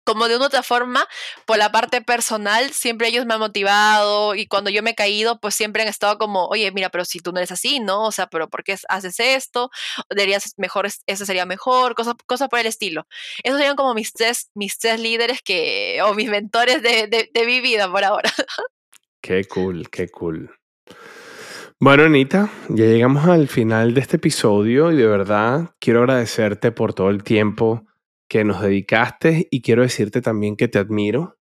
[0.09, 1.07] como de una otra forma,
[1.45, 5.39] por la parte personal, siempre ellos me han motivado y cuando yo me he caído,
[5.39, 8.05] pues siempre han estado como, oye, mira, pero si tú no eres así, ¿no?
[8.05, 9.69] O sea, pero ¿por qué haces esto?
[10.09, 13.05] Deberías mejor, eso sería mejor, cosas, cosas por el estilo.
[13.43, 17.45] Esos serían como mis tres, mis tres líderes que, o mis mentores de, de, de
[17.45, 18.31] mi vida por ahora.
[19.21, 20.49] Qué cool, qué cool.
[21.79, 26.95] Bueno, Anita, ya llegamos al final de este episodio y de verdad quiero agradecerte por
[26.95, 27.85] todo el tiempo
[28.29, 31.37] que nos dedicaste y quiero decirte también que te admiro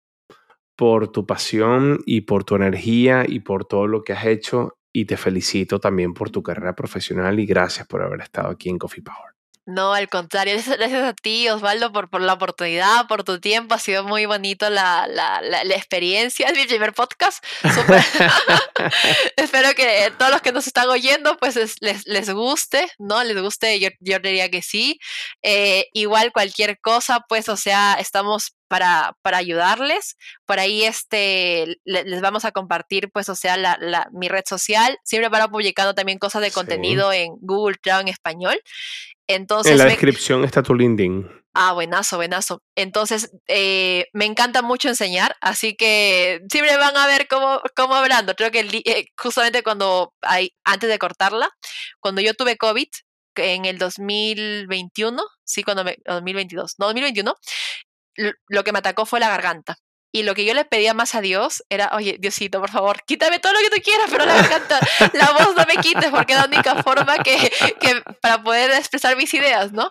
[0.75, 5.05] por tu pasión y por tu energía y por todo lo que has hecho y
[5.05, 9.03] te felicito también por tu carrera profesional y gracias por haber estado aquí en Coffee
[9.03, 9.32] Power.
[9.65, 13.75] No, al contrario, gracias a ti, Osvaldo, por, por la oportunidad, por tu tiempo.
[13.75, 16.47] Ha sido muy bonito la, la, la, experiencia.
[16.53, 17.43] Es mi primer podcast.
[19.37, 23.23] Espero que todos los que nos están oyendo, pues les, les guste, ¿no?
[23.23, 24.99] Les guste, yo, yo diría que sí.
[25.43, 30.17] Eh, igual cualquier cosa, pues, o sea, estamos para, para ayudarles.
[30.47, 34.97] Por ahí este, les vamos a compartir, pues, o sea, la, la, mi red social.
[35.03, 38.59] Siempre para publicando también cosas de contenido en Google Cloud en español.
[39.27, 41.29] Entonces, en la descripción está tu LinkedIn.
[41.53, 42.63] Ah, buenazo, buenazo.
[42.75, 48.33] Entonces, eh, me encanta mucho enseñar, así que siempre van a ver cómo, cómo hablando.
[48.33, 51.47] Creo que eh, justamente cuando, hay, antes de cortarla,
[51.99, 52.87] cuando yo tuve COVID,
[53.35, 57.35] en el 2021, sí, cuando me, 2022, no, 2021,
[58.15, 59.77] lo que me atacó fue la garganta.
[60.15, 63.39] Y lo que yo le pedía más a Dios era, oye, Diosito, por favor, quítame
[63.39, 64.79] todo lo que tú quieras, pero la garganta,
[65.13, 69.17] la voz no me quites, porque es la única forma que, que, para poder expresar
[69.17, 69.89] mis ideas, ¿no?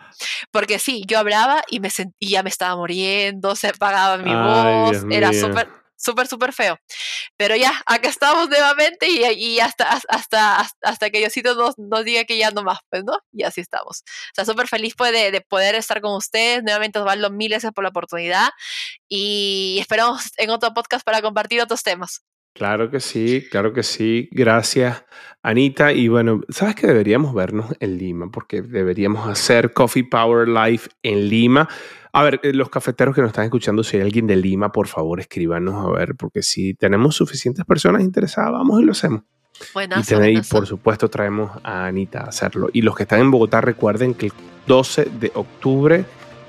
[0.53, 5.33] Porque sí, yo hablaba y me sentía, me estaba muriendo, se apagaba mi voz, era
[5.33, 6.79] súper súper, súper feo.
[7.37, 12.25] Pero ya, acá estamos nuevamente y, y hasta, hasta, hasta que Diosito nos, nos diga
[12.25, 13.19] que ya no más, pues, ¿no?
[13.33, 14.03] Y así estamos.
[14.03, 16.63] O sea, súper feliz pues, de, de, poder estar con ustedes.
[16.63, 18.51] Nuevamente, Osvaldo, mil gracias por la oportunidad
[19.09, 22.23] y esperamos en otro podcast para compartir otros temas.
[22.55, 24.29] Claro que sí, claro que sí.
[24.31, 25.05] Gracias,
[25.43, 25.93] Anita.
[25.93, 31.29] Y bueno, sabes que deberíamos vernos en Lima, porque deberíamos hacer Coffee Power Live en
[31.29, 31.69] Lima.
[32.13, 34.87] A ver, eh, los cafeteros que nos están escuchando, si hay alguien de Lima, por
[34.87, 39.23] favor, escríbanos a ver, porque si tenemos suficientes personas interesadas, vamos y lo hacemos.
[39.73, 42.69] Buenas, y, por supuesto, traemos a Anita a hacerlo.
[42.73, 44.33] Y los que están en Bogotá, recuerden que el
[44.67, 46.05] 12 de octubre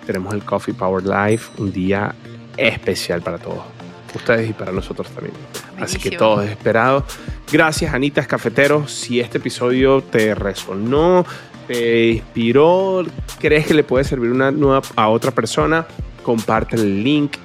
[0.06, 2.14] tenemos el Coffee Power Live, un día
[2.58, 3.73] especial para todos
[4.18, 5.36] ustedes y para nosotros también.
[5.80, 7.04] Así que todos esperados.
[7.52, 8.92] Gracias, Anita Cafeteros.
[8.92, 11.26] Si este episodio te resonó,
[11.68, 13.06] te inspiró,
[13.40, 15.86] crees que le puede servir una nueva a otra persona,
[16.24, 17.38] comparte el link.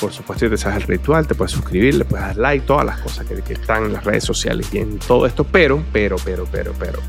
[0.00, 3.00] Por supuesto, te sabes el ritual, te puedes suscribir, le puedes dar like, todas las
[3.00, 5.42] cosas que, que están en las redes sociales y en todo esto.
[5.44, 7.00] Pero, pero, pero, pero, pero,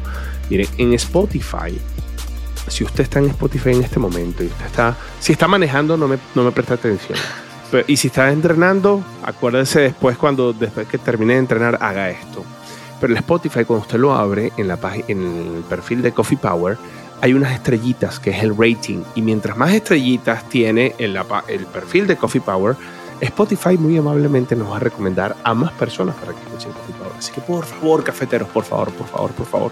[0.50, 1.80] miren, en Spotify,
[2.68, 6.08] si usted está en Spotify en este momento y usted está, si está manejando, no
[6.08, 7.18] me, no me presta atención.
[7.88, 12.44] Y si está entrenando, acuérdese después, cuando después que termine de entrenar, haga esto
[13.00, 16.78] pero el Spotify, cuando usted lo abre en, la en el perfil de Coffee Power,
[17.22, 19.04] hay unas estrellitas que es el rating.
[19.16, 21.18] Y mientras más estrellitas tiene el
[21.72, 22.76] perfil de Coffee Power,
[23.22, 27.14] Spotify muy amablemente nos va a recomendar a más personas para que escuchen Coffee Power.
[27.18, 29.72] Así que por favor, cafeteros, por favor, por favor, por favor,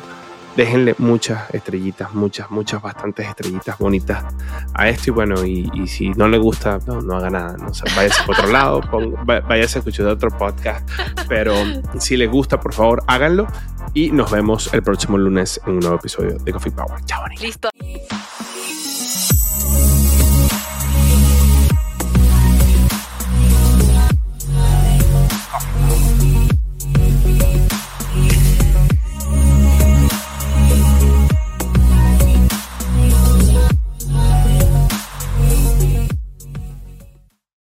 [0.57, 4.25] déjenle muchas estrellitas, muchas, muchas, bastantes estrellitas bonitas
[4.73, 5.11] a esto.
[5.11, 8.81] Y bueno, y, si no le gusta, no, haga nada, no váyase por otro lado,
[9.23, 10.89] váyase a escuchar otro podcast.
[11.29, 11.53] Pero
[11.99, 13.47] si les gusta, por favor, háganlo.
[13.93, 17.05] Y nos vemos el próximo lunes en un nuevo episodio de Coffee Power.
[17.05, 17.69] Chao, Listo.